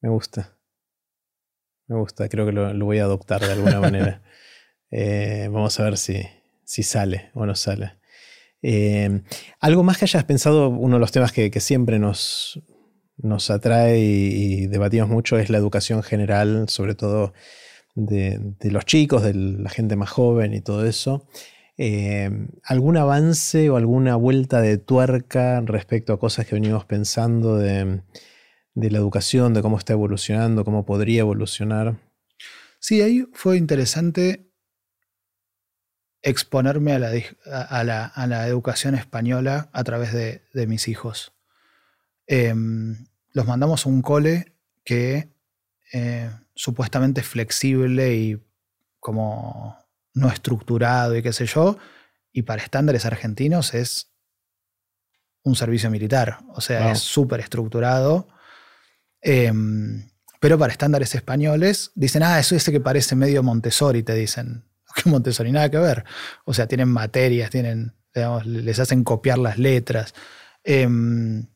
[0.00, 0.56] Me gusta.
[1.88, 4.22] Me gusta, creo que lo, voy a adoptar de alguna manera.
[4.92, 6.22] Eh, vamos a ver si,
[6.64, 7.98] si sale o no sale.
[8.62, 9.22] Eh,
[9.58, 12.62] algo más que hayas pensado, uno de los temas que, siempre nos,
[13.16, 17.34] nos atrae y, debatimos mucho es la educación general, sobre todo
[17.96, 21.26] de, los chicos, de la gente más joven y todo eso.
[21.78, 22.30] Eh,
[22.62, 28.02] ¿Algún avance o alguna vuelta de tuerca respecto a cosas que venimos pensando de,
[28.76, 31.96] de la educación, de cómo está evolucionando, cómo podría evolucionar?
[32.78, 34.52] Sí, ahí fue interesante
[36.22, 41.32] exponerme a la, a, la, educación española a través de, mis hijos.
[42.26, 44.52] Em, los mandamos a un cole
[44.84, 45.32] que
[45.92, 48.42] eh, supuestamente es flexible y
[49.00, 49.78] como
[50.12, 51.78] no estructurado y qué sé yo,
[52.32, 54.12] y para estándares argentinos es
[55.42, 58.28] un servicio militar, o sea, es súper estructurado.
[59.28, 60.08] Em,
[60.38, 64.62] pero para estándares españoles dicen, ah, eso es ese que parece medio Montessori, te dicen
[64.94, 66.04] que Montessori, nada que ver.
[66.44, 67.92] O sea, tienen materias, tienen,
[68.44, 70.14] les hacen copiar las letras.
[70.62, 71.46] Em,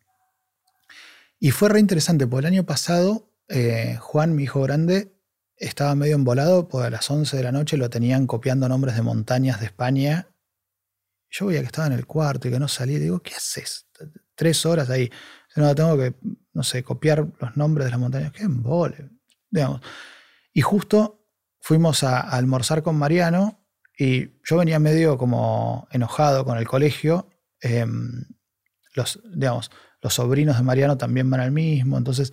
[1.38, 5.12] y fue re interesante, porque el año pasado eh, Juan, mi hijo grande,
[5.56, 9.02] estaba medio embolado, porque a las 11 de la noche lo tenían copiando nombres de
[9.02, 10.28] montañas de España.
[11.30, 12.98] Yo veía que estaba en el cuarto y que no salía.
[12.98, 13.86] digo, ¿qué haces?
[14.34, 15.10] Tres horas ahí.
[15.56, 16.14] No, tengo que,
[16.52, 18.32] no sé, copiar los nombres de las montañas.
[18.32, 19.10] ¡Qué embole!
[19.50, 19.80] Digamos.
[20.52, 21.26] Y justo
[21.60, 23.64] fuimos a, almorzar con Mariano
[23.96, 27.28] y yo venía medio como enojado con el colegio.
[27.60, 28.24] Em,
[28.94, 29.70] los, digamos,
[30.00, 31.96] los sobrinos de Mariano también van al mismo.
[31.98, 32.32] Entonces,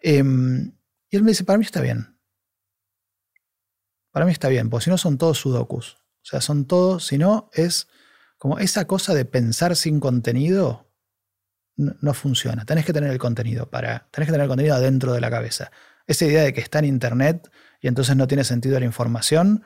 [0.00, 0.72] em,
[1.10, 2.18] y él me dice, para mí está bien.
[4.12, 5.94] Para mí está bien, porque si no son todos sudokus.
[5.94, 7.88] O sea, son todos, si no, es
[8.38, 10.88] como esa cosa de pensar sin contenido,
[11.76, 12.64] no, funciona.
[12.64, 14.08] Tenés que tener el contenido para.
[14.10, 15.70] Tenés que tener el contenido adentro de la cabeza.
[16.06, 17.48] Esa idea de que está en internet
[17.80, 19.62] y entonces no tiene sentido la información,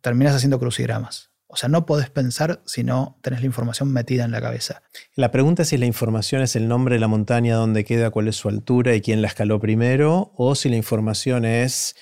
[0.00, 1.30] terminas haciendo crucigramas.
[1.46, 4.82] O sea, no podés pensar si no tenés la información metida en la cabeza.
[5.14, 8.28] La pregunta es si la información es el nombre de la montaña, dónde queda, cuál
[8.28, 11.94] es su altura y quién la escaló primero, o si la información es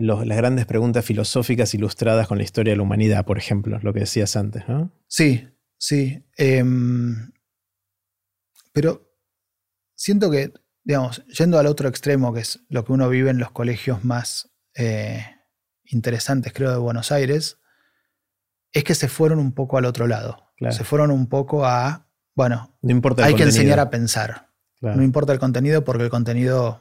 [0.00, 4.00] las grandes preguntas filosóficas ilustradas con la historia de la humanidad, por ejemplo, lo que
[4.00, 4.90] decías antes, ¿no?
[5.06, 6.24] Sí, sí.
[6.36, 7.32] Em,
[8.72, 9.12] pero
[9.94, 10.52] siento que,
[10.84, 14.50] digamos, yendo al otro extremo, que es lo que uno vive en los colegios más
[14.74, 15.24] eh,
[15.84, 17.58] interesantes, creo, de Buenos Aires,
[18.72, 20.52] es que se fueron un poco al otro lado.
[20.70, 24.48] Se fueron un poco a, bueno, no importa hay que enseñar a pensar.
[24.80, 26.80] No importa el contenido porque el contenido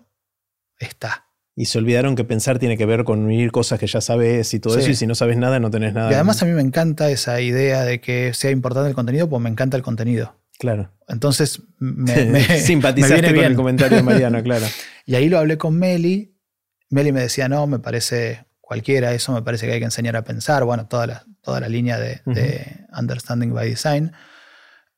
[0.80, 1.27] está.
[1.60, 4.60] Y se olvidaron que pensar tiene que ver con unir cosas que ya sabes y
[4.60, 6.12] todo eso, y si no sabes nada, no tenés nada.
[6.12, 9.42] Y además a mí me encanta esa idea de que sea importante el contenido, pues
[9.42, 10.36] me encanta el contenido.
[10.60, 10.94] Claro.
[11.08, 14.68] Entonces me, me simpatizaste con el comentario de Mariano, claro.
[15.08, 16.38] y ahí lo hablé con Meli.
[16.92, 20.24] Meli me decía, no, me parece cualquiera, eso me parece que hay que enseñar a
[20.24, 20.64] pensar.
[20.64, 22.22] Bueno, toda la, toda la línea de,
[22.96, 24.12] Understanding by Design.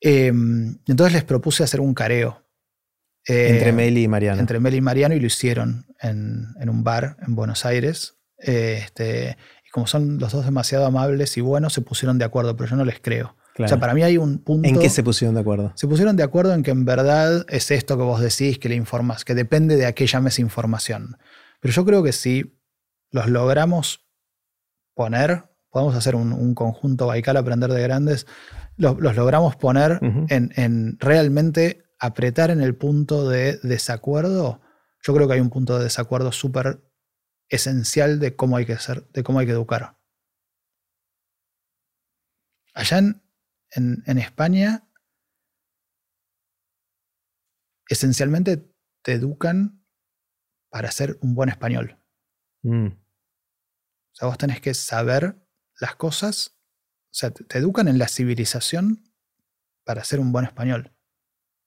[0.00, 2.39] Em, entonces les propuse hacer un careo.
[3.30, 4.40] Entre eh, Meli y Mariano.
[4.40, 8.16] Entre Meli y Mariano y lo hicieron en, un bar en Buenos Aires.
[8.38, 12.70] este, y como son los dos demasiado amables y buenos, se pusieron de acuerdo, pero
[12.70, 13.36] yo no les creo.
[13.58, 14.68] O sea, para mí hay un punto.
[14.68, 15.72] ¿En qué se pusieron de acuerdo?
[15.74, 18.74] Se pusieron de acuerdo en que en verdad es esto que vos decís, que le
[18.74, 21.18] informas, que depende de a qué llames información.
[21.60, 22.58] Pero yo creo que si
[23.10, 24.06] los logramos
[24.94, 28.26] poner, podemos hacer un, conjunto Baikal Aprender de Grandes,
[28.76, 34.60] los, logramos poner en, en realmente apretar en el punto de desacuerdo
[35.02, 36.82] yo creo que hay un punto de desacuerdo súper
[37.48, 39.98] esencial de cómo hay que ser, de cómo hay que educar.
[42.74, 44.88] Allá en, España,
[47.88, 48.72] esencialmente
[49.02, 49.84] te educan
[50.68, 51.98] para ser un buen español.
[52.62, 52.86] Mm.
[52.86, 55.44] O sea, vos tenés que saber
[55.80, 56.56] las cosas.
[57.06, 59.12] O sea, te, educan en la civilización
[59.84, 60.94] para ser un buen español.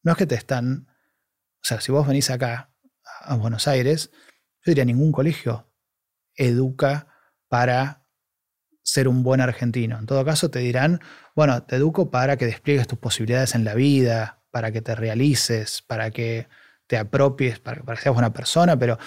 [0.04, 0.88] No es que te están.
[0.90, 2.74] O sea, si vos venís acá
[3.22, 4.12] a Buenos Aires,
[4.66, 5.70] yo diría ningún colegio
[6.36, 7.08] educa
[7.48, 8.06] para
[8.82, 9.98] ser un buen argentino.
[9.98, 11.00] En todo caso, te dirán,
[11.36, 15.82] bueno, te educo para que despliegues tus posibilidades en la vida, para que te realices,
[15.82, 16.48] para que
[16.88, 18.98] te apropies, para, que seas buena persona, pero,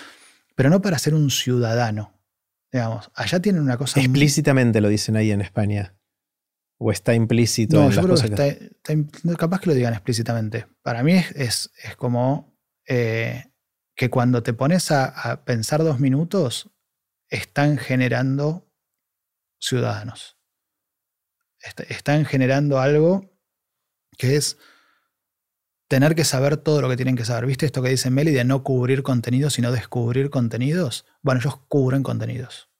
[0.54, 2.14] pero no para ser un ciudadano.
[2.72, 4.00] Digamos, allá tienen una cosa.
[4.00, 5.94] Explícitamente lo dicen ahí en España.
[6.78, 7.80] ¿O está implícito?
[7.80, 10.66] No, yo creo que, está, capaz que lo digan explícitamente.
[10.82, 13.52] Para mí es, es, como eh,
[13.94, 16.70] que cuando te pones a, pensar dos minutos,
[17.30, 18.70] están generando
[19.58, 20.38] ciudadanos.
[21.88, 23.36] están generando algo
[24.18, 24.58] que es
[25.88, 27.46] tener que saber todo lo que tienen que saber.
[27.46, 31.06] ¿Viste esto que dice Meli de no cubrir contenidos, sino descubrir contenidos?
[31.22, 32.70] Bueno, ellos cubren contenidos.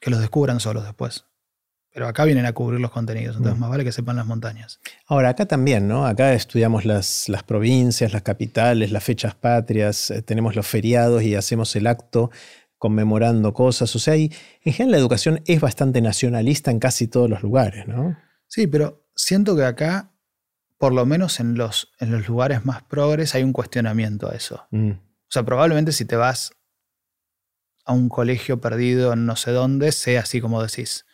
[0.00, 1.26] Que los descubran solos después.
[1.94, 3.60] Pero acá vienen a cubrir los contenidos, entonces mm.
[3.60, 4.80] más vale que sepan las montañas.
[5.06, 6.06] Ahora, acá también, ¿no?
[6.06, 11.36] Acá estudiamos las, las provincias, las capitales, las fechas patrias, eh, tenemos los feriados y
[11.36, 12.32] hacemos el acto
[12.78, 13.94] conmemorando cosas.
[13.94, 14.32] O sea, en
[14.64, 18.18] general la educación es bastante nacionalista en casi todos los lugares, ¿no?
[18.48, 20.10] Sí, pero siento que acá,
[20.78, 24.66] por lo menos en los, en los lugares más progres, hay un cuestionamiento a eso.
[24.72, 24.90] Mm.
[24.90, 26.50] O sea, probablemente si te vas
[27.84, 31.06] a un colegio perdido en no sé dónde, sea así como decís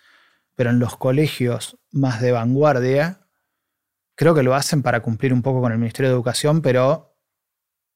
[0.60, 3.26] pero en los colegios más de vanguardia,
[4.14, 7.16] creo que lo hacen para cumplir un poco con el Ministerio de Educación, pero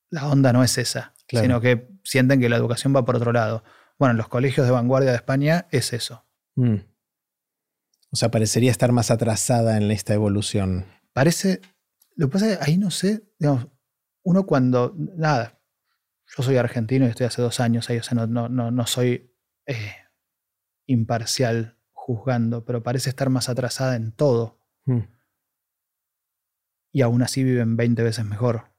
[0.09, 3.65] la onda no es esa, sino que sienten que la educación va por otro lado.
[3.99, 6.25] Bueno, en los colegios de vanguardia de España es eso.
[6.55, 6.77] Mm.
[8.11, 10.87] O sea, parecería estar más atrasada en esta evolución.
[11.12, 11.61] Parece,
[12.17, 13.69] lo que pasa es que ahí no sé, digamos,
[14.23, 15.61] uno cuando, nada,
[16.35, 19.37] yo soy argentino y estoy hace dos años ahí, o sea, no, no, no, soy
[19.67, 19.97] eh,
[20.87, 21.74] imparcial
[22.05, 24.59] juzgando, pero parece estar más atrasada en todo.
[24.85, 25.05] Hmm.
[26.93, 28.71] Y aún así viven 20 veces mejor.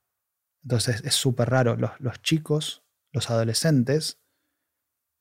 [0.62, 1.76] Entonces es súper raro.
[1.76, 4.22] Los, chicos, los adolescentes,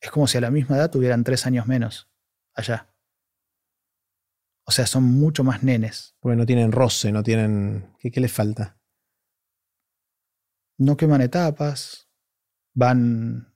[0.03, 2.11] es como si a la misma edad tuvieran tres años menos
[2.53, 2.95] allá.
[4.67, 6.15] O sea, son mucho más nenes.
[6.21, 7.95] Porque no tienen roce, no tienen...
[7.99, 8.79] ¿Qué, qué les falta?
[10.77, 12.11] No queman etapas,
[12.75, 13.54] van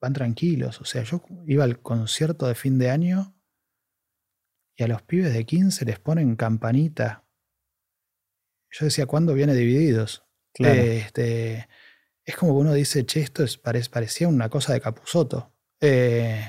[0.00, 0.80] van tranquilos.
[0.80, 3.34] O sea, yo iba al concierto de fin de año
[4.76, 7.24] y a los pibes de 15 les ponen campanita.
[8.70, 10.24] Yo decía, ¿cuándo viene divididos?
[10.54, 11.68] Este,
[12.24, 15.52] es como que uno dice, che, esto es, parecía una cosa de Capusoto.
[15.80, 16.42] Eh,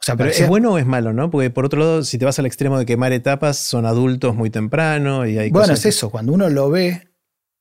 [0.00, 1.30] O sea, Pero ¿es bueno o es malo, no?
[1.30, 4.50] Porque por otro lado, si te vas al extremo de quemar etapas, son adultos muy
[4.50, 6.10] temprano y hay Bueno, cosas es que- eso.
[6.10, 7.08] Cuando uno lo ve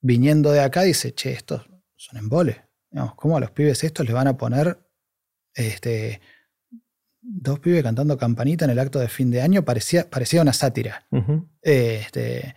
[0.01, 2.65] viniendo de acá, dice, che, estos son embole.
[2.91, 4.79] Digamos, ¿Cómo a los pibes estos les van a poner
[5.57, 6.21] este,
[7.21, 9.65] dos pibes cantando campanita en el acto de fin de año?
[9.65, 11.05] Parecía, parecía una sátira.
[11.61, 12.55] Este,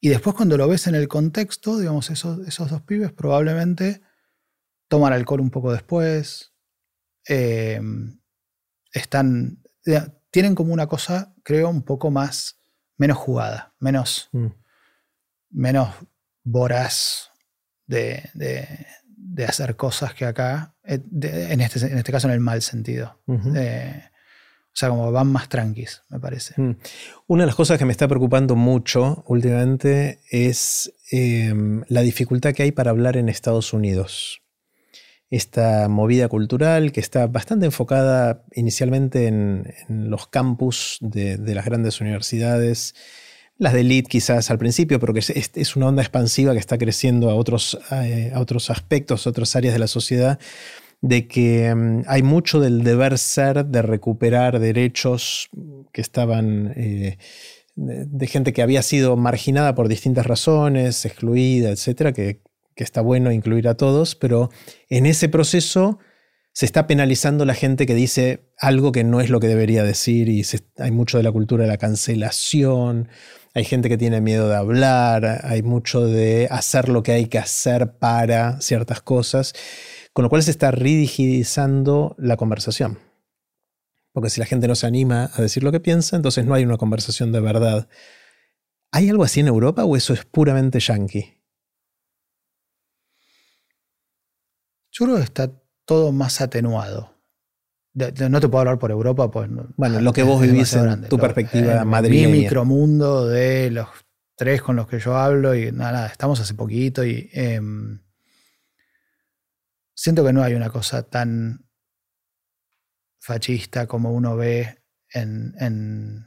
[0.00, 4.00] y después cuando lo ves en el contexto, digamos, esos, esos dos pibes probablemente
[4.88, 6.52] toman alcohol un poco después,
[7.28, 7.80] eh,
[8.92, 12.60] están, ya, tienen como una cosa, creo, un poco más,
[12.96, 14.46] menos jugada, menos, Mm.
[15.50, 15.94] menos
[16.44, 17.30] voraz
[17.86, 18.86] de, de-
[19.36, 22.62] de hacer cosas que acá, eh, de- en, este, en este caso en el mal
[22.62, 23.20] sentido.
[23.54, 26.54] Eh, o sea, como van más tranquis, me parece.
[26.60, 26.76] Mm.
[27.26, 31.52] Una de las cosas que me está preocupando mucho últimamente es eh,
[31.88, 34.40] la dificultad que hay para hablar en Estados Unidos.
[35.28, 41.64] Esta movida cultural que está bastante enfocada inicialmente en, en los campus de, de las
[41.66, 42.94] grandes universidades,
[43.58, 47.30] las de elite quizás al principio, pero que es, una onda expansiva que está creciendo
[47.30, 50.38] a otros, eh, a otros aspectos, a otras áreas de la sociedad
[51.00, 55.48] de que mm, hay mucho del deber ser de recuperar derechos
[55.92, 57.18] que estaban eh,
[57.74, 62.40] de, de gente que había sido marginada por distintas razones, excluida, etcétera, que,
[62.74, 64.50] que está bueno incluir a todos, pero
[64.88, 65.98] en ese proceso
[66.56, 70.30] se está penalizando la gente que dice algo que no es lo que debería decir
[70.30, 70.42] y
[70.78, 73.10] hay mucho de la cultura de la cancelación,
[73.52, 77.38] hay gente que tiene miedo de hablar, hay mucho de hacer lo que hay que
[77.38, 79.52] hacer para ciertas cosas,
[80.14, 83.00] con lo cual se está rigidizando la conversación.
[84.14, 86.64] Porque si la gente no se anima a decir lo que piensa, entonces no hay
[86.64, 87.86] una conversación de verdad.
[88.92, 91.38] ¿Hay algo así en Europa o eso es puramente yankee?
[94.90, 95.52] Yo creo que está
[95.86, 97.14] todo más atenuado.
[97.94, 99.48] De- de- no te puedo hablar por Europa, pues.
[99.48, 101.08] no- Bueno, lo que vos vivís en grande.
[101.08, 102.28] tu Lo- perspectiva en madrileña.
[102.28, 103.88] Mi micromundo de los
[104.36, 108.00] tres con los que yo hablo y nada, nada, estamos hace poquito y em,
[109.94, 111.64] siento que no hay una cosa tan
[113.18, 114.82] fascista como uno ve
[115.12, 116.26] en, en-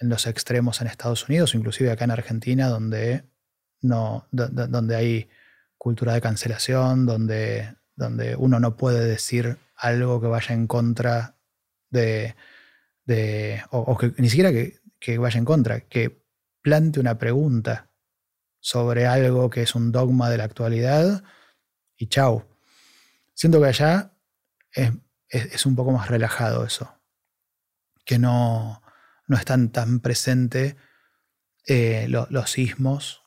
[0.00, 3.24] en los extremos en Estados Unidos, inclusive acá en Argentina, donde
[3.82, 5.28] no, do- do- donde hay
[5.76, 11.36] cultura de cancelación, donde, donde uno no puede decir algo que vaya en contra
[11.90, 12.34] de,
[13.70, 16.24] o, que ni siquiera que, que vaya en contra, que
[16.62, 17.90] plante una pregunta
[18.58, 21.22] sobre algo que es un dogma de la actualidad
[21.96, 22.46] y chau.
[23.34, 24.12] Siento que allá
[24.72, 24.92] es,
[25.28, 26.94] es- un poco más relajado eso,
[28.04, 28.82] que no,
[29.28, 30.76] no están tan presentes
[31.66, 33.22] eh, lo- los sismos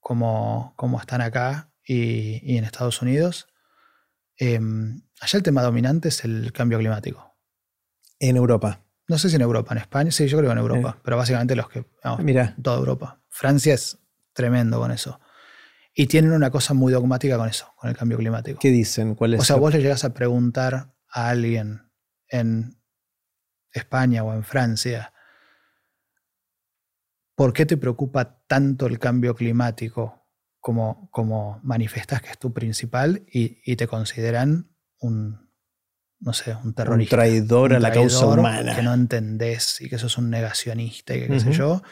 [0.00, 3.46] como, como están acá y en Estados Unidos.
[4.38, 7.36] Em, allá el tema dominante es el cambio climático.
[8.18, 8.82] En Europa.
[9.08, 11.54] No sé si en Europa, en España, sí, yo creo que en Europa, pero básicamente
[11.54, 13.20] los que, vamos, Mira, toda Europa.
[13.28, 13.98] Francia es
[14.32, 15.20] tremendo con eso.
[15.94, 18.58] Y tienen una cosa muy dogmática con eso, con el cambio climático.
[18.60, 19.14] ¿qué dicen?
[19.14, 21.90] ¿Cuál es O sea, vos le llegas a preguntar a alguien
[22.28, 22.76] en
[23.72, 25.12] España o en Francia,
[27.34, 30.15] ¿por qué te preocupa tanto el cambio climático
[30.66, 35.48] como, como manifestas que es tu principal y, y te consideran un,
[36.18, 37.14] no sé, un un terrorista?
[37.14, 38.74] traidor a un la causa traidor humana?
[38.74, 41.58] Que no entendés y que sos un negacionista y que qué sé Ujú.
[41.58, 41.82] yo.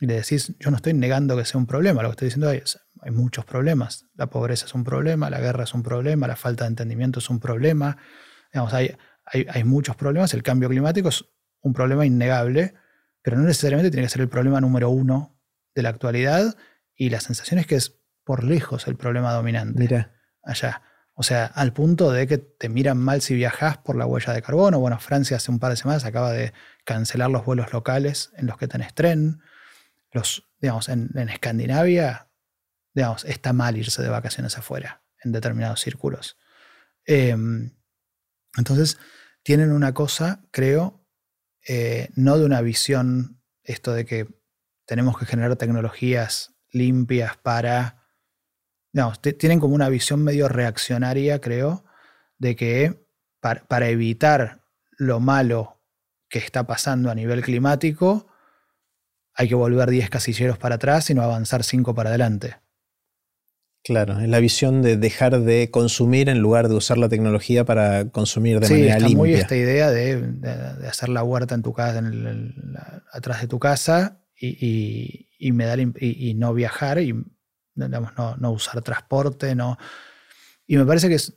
[0.00, 2.50] Y le decís, yo no estoy negando que sea un problema, lo que estoy diciendo
[2.50, 4.06] es, hay muchos problemas.
[4.14, 7.30] La pobreza es un problema, la guerra es un problema, la falta de entendimiento es
[7.30, 7.96] un problema.
[8.52, 11.24] Digamos, hay, hay, hay muchos problemas, el cambio climático es
[11.60, 12.74] un problema innegable,
[13.22, 15.40] pero no necesariamente tiene que ser el problema número uno
[15.76, 16.56] de la actualidad
[16.94, 20.82] y la sensación es que es por lejos el problema dominante Mira, allá.
[21.14, 24.42] O sea, al punto de que te miran mal si viajas por la huella de
[24.42, 24.80] carbono.
[24.80, 26.52] Bueno, Francia hace un par de semanas acaba de
[26.84, 29.40] cancelar los vuelos locales en los que tenés tren.
[30.10, 32.30] Los, digamos, en, en Escandinavia,
[32.94, 36.36] digamos, está mal irse de vacaciones afuera en determinados círculos.
[37.06, 37.36] Eh,
[38.56, 38.98] entonces,
[39.42, 41.06] tienen una cosa, creo,
[41.66, 44.28] eh, no de una visión, esto de que
[44.86, 48.02] tenemos que generar tecnologías limpias para
[49.20, 51.84] te- tienen como una visión medio reaccionaria, creo,
[52.38, 53.06] de que
[53.40, 54.60] par- para evitar
[54.98, 55.80] lo malo
[56.28, 58.26] que está pasando a nivel climático,
[59.34, 62.56] hay que volver 10 casilleros para atrás y no avanzar 5 para adelante.
[63.82, 68.08] claro, es la visión de dejar de consumir en lugar de usar la tecnología para
[68.10, 69.18] consumir de sí, manera está limpia.
[69.18, 73.02] muy esta idea de, de- de hacer la huerta en tu casa, en el- la-
[73.12, 76.98] atrás de tu casa y, y- y me da la imp- y, y no viajar
[76.98, 77.14] y
[77.74, 79.76] digamos, no, no usar transporte, no.
[80.66, 81.34] Y me parece que es,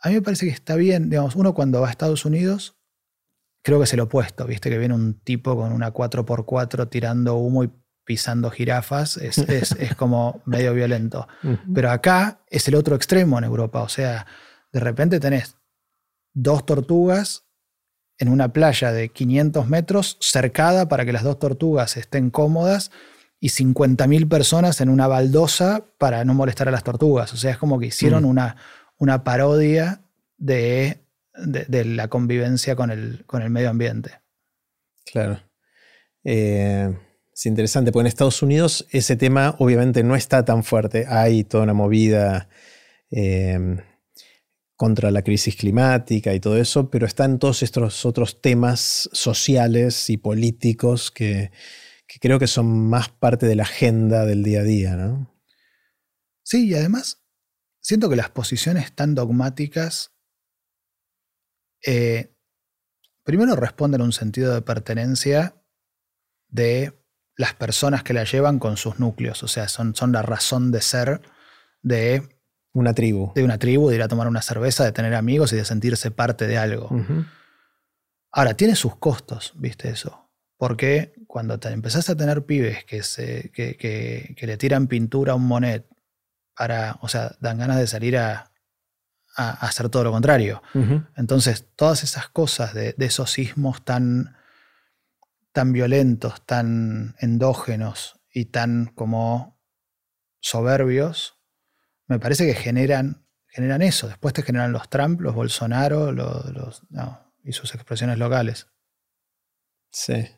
[0.00, 2.76] a mí me parece que está bien, digamos, uno cuando va a Estados Unidos
[3.62, 7.62] creo que es el opuesto, viste que viene un tipo con una 4x4 tirando humo
[7.62, 7.70] y
[8.04, 11.28] pisando jirafas, es, es, como medio violento.
[11.74, 14.26] Pero acá es el otro extremo en Europa, o sea,
[14.72, 15.56] de repente tenés
[16.32, 17.44] dos tortugas
[18.18, 22.90] en una playa de 500 metros cercada para que las dos tortugas estén cómodas
[23.40, 27.32] y 50.000 personas en una baldosa para no molestar a las tortugas.
[27.32, 28.56] O sea, es como que hicieron una,
[28.98, 30.02] una parodia
[30.36, 31.00] de,
[31.34, 34.20] de, la convivencia con el, con el medio ambiente.
[35.10, 35.40] Claro.
[36.22, 36.94] Eh,
[37.32, 41.06] es interesante, porque en Estados Unidos ese tema obviamente no está tan fuerte.
[41.08, 42.50] Hay toda una movida
[43.10, 43.78] eh,
[44.76, 50.18] contra la crisis climática y todo eso, pero están todos estos otros temas sociales y
[50.18, 51.50] políticos que,
[52.10, 55.32] que creo que son más parte de la agenda del día a día, ¿no?
[56.42, 57.24] Sí, y además
[57.80, 60.12] siento que las posiciones tan dogmáticas
[61.86, 62.34] eh,
[63.22, 65.62] primero responden a un sentido de pertenencia
[66.48, 67.00] de
[67.36, 70.82] las personas que la llevan con sus núcleos, o sea, son, son la razón de
[70.82, 71.22] ser
[71.80, 72.40] de
[72.72, 73.32] una tribu.
[73.34, 76.10] De una tribu, de ir a tomar una cerveza, de tener amigos y de sentirse
[76.10, 76.90] parte de algo.
[78.32, 80.29] Ahora, tiene sus costos, ¿viste eso?
[80.60, 85.46] Porque cuando te empezás a tener pibes que, se, que, le tiran pintura a un
[85.46, 85.86] monet
[86.54, 88.52] para, o sea, dan ganas de salir a,
[89.34, 90.62] hacer todo lo contrario.
[91.16, 94.36] Entonces, todas esas cosas de, esos sismos tan,
[95.52, 99.58] tan violentos, tan endógenos y tan como
[100.40, 101.38] soberbios,
[102.06, 104.08] me parece que generan, generan eso.
[104.08, 106.82] Después te generan los Trump, los Bolsonaro los,
[107.44, 108.66] y sus expresiones locales.
[109.90, 110.28] Sí.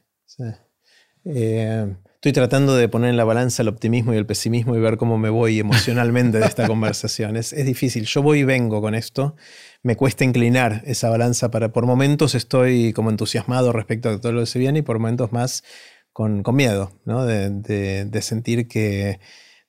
[1.25, 4.97] Eh, estoy tratando de poner en la balanza el optimismo y el pesimismo y ver
[4.97, 7.37] cómo me voy emocionalmente de esta conversación.
[7.37, 8.07] Es, difícil.
[8.07, 9.37] Yo voy y vengo con esto.
[9.83, 11.73] Me cuesta inclinar esa balanza para.
[11.73, 15.33] Por momentos estoy como entusiasmado respecto a todo lo que se viene y por momentos
[15.33, 15.65] más
[16.13, 17.25] con, miedo, ¿no?
[17.25, 19.19] de, sentir que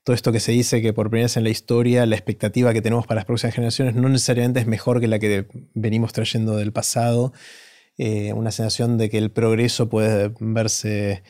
[0.04, 2.82] todo esto que se dice que por primera vez en la historia la expectativa que
[2.82, 6.74] tenemos para las próximas generaciones no necesariamente es mejor que la que venimos trayendo del
[6.74, 7.32] pasado
[7.98, 11.24] eh, una sensación de que el progreso puede verse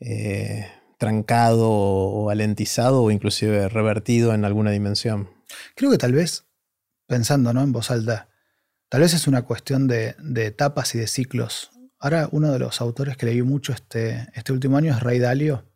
[0.00, 0.66] eh,
[0.98, 5.30] trancado o alentizado o inclusive revertido en alguna dimensión.
[5.76, 6.46] Creo que tal vez,
[7.06, 7.62] pensando ¿no?
[7.62, 8.28] en voz alta,
[8.88, 11.70] tal vez es una cuestión de, etapas y de ciclos.
[12.00, 15.70] Ahora uno de los autores que leí mucho este, este último año es Ray Dalio,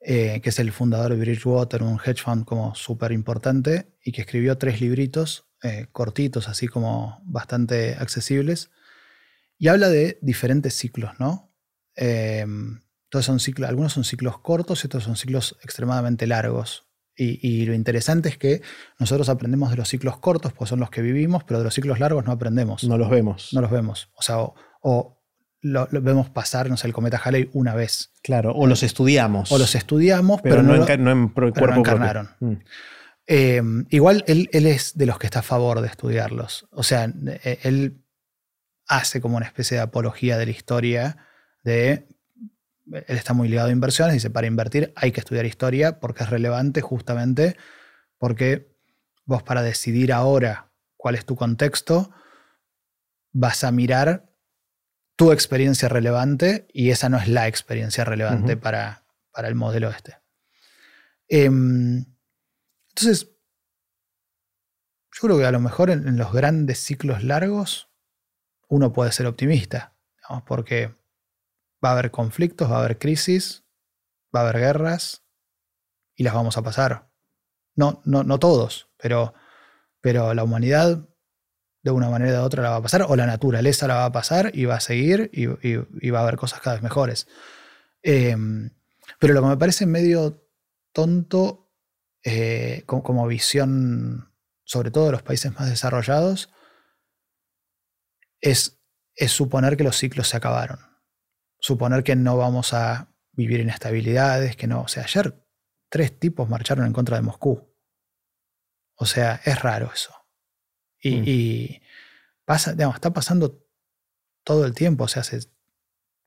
[0.00, 4.20] eh, que es el fundador de Bridgewater, un hedge fund como súper importante, y que
[4.20, 5.46] escribió tres libritos
[5.92, 8.70] cortitos, así como bastante accesibles,
[9.60, 11.52] y habla de diferentes ciclos, ¿no?
[11.94, 16.86] Em, entonces son ciclos, algunos son ciclos cortos y otros son ciclos extremadamente largos.
[17.14, 18.62] Y, lo interesante es que
[18.98, 22.00] nosotros aprendemos de los ciclos cortos, pues son los que vivimos, pero de los ciclos
[22.00, 22.82] largos no aprendemos.
[22.84, 23.50] No los vemos.
[23.52, 24.08] No los vemos.
[24.14, 24.38] O sea,
[24.80, 25.22] o,
[25.60, 28.12] lo, vemos pasar, no sé, el cometa Halley una vez.
[28.22, 29.52] Claro, o los estudiamos.
[29.52, 32.30] O los estudiamos, pero, no, en, cuerpo encarnaron.
[32.40, 33.82] Mm.
[33.90, 36.66] Igual él, él, es de los que está a favor de estudiarlos.
[36.70, 37.12] O sea,
[37.44, 37.99] e, él
[38.90, 41.16] hace como una especie de apología de la historia
[41.62, 42.08] de
[42.92, 46.30] él está muy ligado a inversiones, dice, para invertir hay que estudiar historia porque es
[46.30, 47.56] relevante justamente
[48.18, 48.74] porque
[49.24, 52.10] vos para decidir ahora cuál es tu contexto,
[53.30, 54.28] vas a mirar
[55.14, 60.18] tu experiencia relevante y esa no es la experiencia relevante para, para, el modelo este.
[61.28, 62.04] Em,
[62.88, 63.30] entonces,
[65.12, 67.89] yo creo que a lo mejor en los grandes ciclos largos
[68.70, 69.96] uno puede ser optimista,
[70.46, 70.94] porque
[71.84, 73.64] va a haber conflictos, va a haber crisis,
[74.34, 75.24] va a haber guerras
[76.14, 77.10] y las vamos a pasar.
[77.74, 79.34] No, no, no todos, pero,
[80.00, 81.08] pero la humanidad
[81.82, 84.12] de una manera u otra la va a pasar, o la naturaleza la va a
[84.12, 87.26] pasar y va a seguir y, va a haber cosas cada vez mejores.
[88.02, 88.70] Em,
[89.18, 90.46] pero lo que me parece medio
[90.92, 91.72] tonto
[92.22, 94.32] eh, como visión,
[94.62, 96.50] sobre todo de los países más desarrollados,
[98.40, 98.78] es,
[99.28, 100.78] suponer que los ciclos se acabaron.
[101.58, 104.82] Suponer que no vamos a vivir inestabilidades, que no.
[104.82, 105.44] O sea, ayer
[105.88, 107.74] tres tipos marcharon en contra de Moscú.
[108.94, 110.14] O sea, es raro eso.
[111.02, 111.84] Y, mm.
[112.44, 113.66] pasa, digamos, está pasando
[114.44, 115.04] todo el tiempo.
[115.04, 115.42] O sea, hace un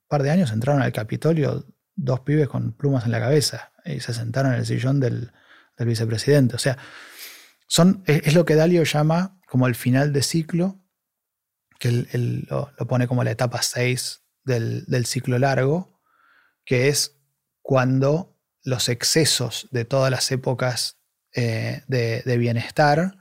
[0.08, 1.66] par de años entraron al Capitolio
[1.96, 5.32] dos pibes con plumas en la cabeza y se sentaron en el sillón del,
[5.78, 6.56] vicepresidente.
[6.56, 6.78] O sea,
[7.68, 10.83] son, es, lo que Dalio llama como el final de ciclo
[11.84, 12.08] que
[12.48, 16.02] lo, pone como la etapa 6 del, ciclo largo,
[16.64, 17.20] que es
[17.62, 21.02] cuando los excesos de todas las épocas
[21.34, 23.18] eh, de, bienestar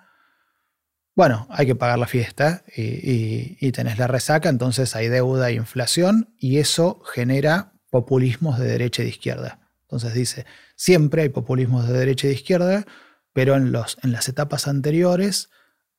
[1.15, 6.33] bueno, hay que pagar la fiesta y, tenés la resaca, entonces hay deuda e inflación
[6.39, 9.61] y eso genera populismos de derecha y de izquierda.
[9.83, 12.87] Entonces dice, siempre hay populismos de derecha y de izquierda,
[13.35, 15.51] pero en, los, en las etapas anteriores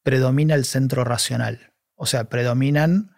[0.02, 1.73] predomina el centro racional.
[1.96, 3.16] O sea, predominan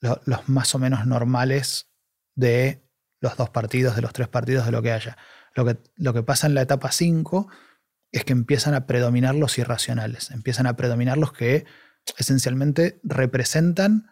[0.00, 1.88] los más o menos normales
[2.34, 2.84] de
[3.20, 5.16] los dos partidos, de los tres partidos, de lo que haya.
[5.54, 7.48] Lo que, lo que pasa en la etapa 5
[8.12, 11.64] es que empiezan a predominar los irracionales, empiezan a predominar los que
[12.18, 14.10] esencialmente representan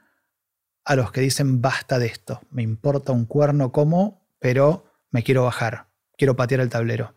[0.85, 5.44] a los que dicen basta de esto, me importa un cuerno como, pero me quiero
[5.44, 7.14] bajar, quiero patear el tablero.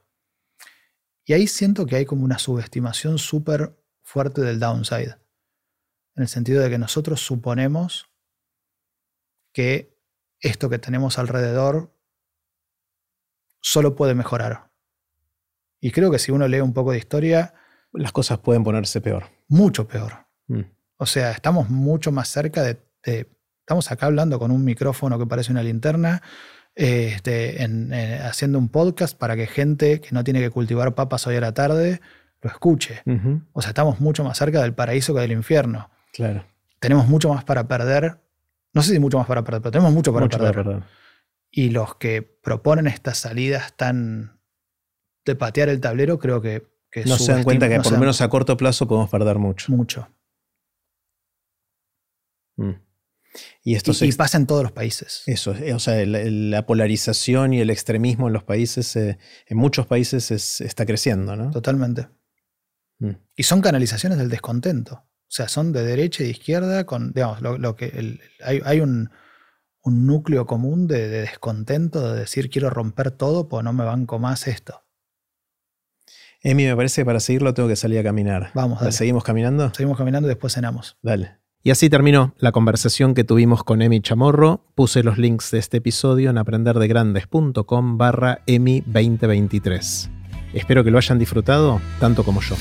[1.25, 5.17] Y ahí siento que hay como una subestimación súper fuerte del downside,
[6.15, 8.09] en el sentido de que nosotros suponemos
[9.53, 9.97] que
[10.39, 11.93] esto que tenemos alrededor
[13.61, 14.71] solo puede mejorar.
[15.79, 17.53] Y creo que si uno lee un poco de historia...
[17.91, 19.25] Las cosas pueden ponerse peor.
[19.47, 20.27] Mucho peor.
[20.47, 20.63] Mm.
[20.97, 22.81] O sea, estamos mucho más cerca de,
[23.65, 26.21] Estamos acá hablando con un micrófono que parece una linterna,
[26.75, 31.35] este, eh, haciendo un podcast para que gente que no tiene que cultivar papas hoy
[31.37, 31.99] a la tarde
[32.41, 33.01] lo escuche.
[33.53, 35.89] O sea, estamos mucho más cerca del paraíso que del infierno.
[36.15, 36.45] Claro.
[36.79, 38.21] Tenemos mucho más para perder.
[38.73, 40.53] No sé si mucho más para perder, pero tenemos mucho para perder.
[40.53, 40.83] Para perder.
[41.51, 44.39] Y los que proponen estas salidas tan
[45.25, 46.67] de patear el tablero, creo que...
[47.05, 49.71] no se dan cuenta que por lo menos a corto plazo podemos perder mucho.
[49.73, 50.07] Mucho.
[52.55, 52.71] Mm.
[53.63, 55.23] Y, esto y, pasa en todos los países.
[55.25, 59.17] Eso, o sea, la, polarización y el extremismo en los países, eh,
[59.47, 60.31] en muchos países
[60.61, 61.51] está creciendo, ¿no?
[61.51, 62.07] Totalmente.
[62.99, 63.11] Mm.
[63.35, 65.03] Y son canalizaciones del descontento.
[65.35, 69.09] O sea, son de derecha y de izquierda, con, digamos, lo, que hay, un,
[69.83, 74.47] núcleo común de, de, descontento, de decir quiero romper todo, pues no me banco más
[74.47, 74.85] esto.
[76.41, 78.51] Emi, me parece que para seguirlo tengo que salir a caminar.
[78.53, 78.93] Vamos, dale.
[78.93, 79.73] ¿Seguimos caminando?
[79.73, 80.95] Seguimos caminando y después cenamos.
[81.01, 81.39] Dale.
[81.61, 84.63] Y así terminó la conversación que tuvimos con Emi Chamorro.
[84.73, 90.09] Puse los links de este episodio en aprenderdegrandes.com barra Emi 2023.
[90.53, 92.55] Espero que lo hayan disfrutado tanto como yo.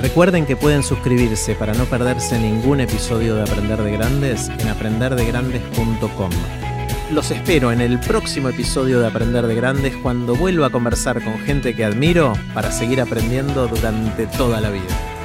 [0.00, 6.30] Recuerden que pueden suscribirse para no perderse ningún episodio de Aprender de Grandes en aprenderdegrandes.com.
[7.10, 11.38] Los espero en el próximo episodio de Aprender de Grandes cuando vuelva a conversar con
[11.40, 15.17] gente que admiro para seguir aprendiendo durante toda la vida.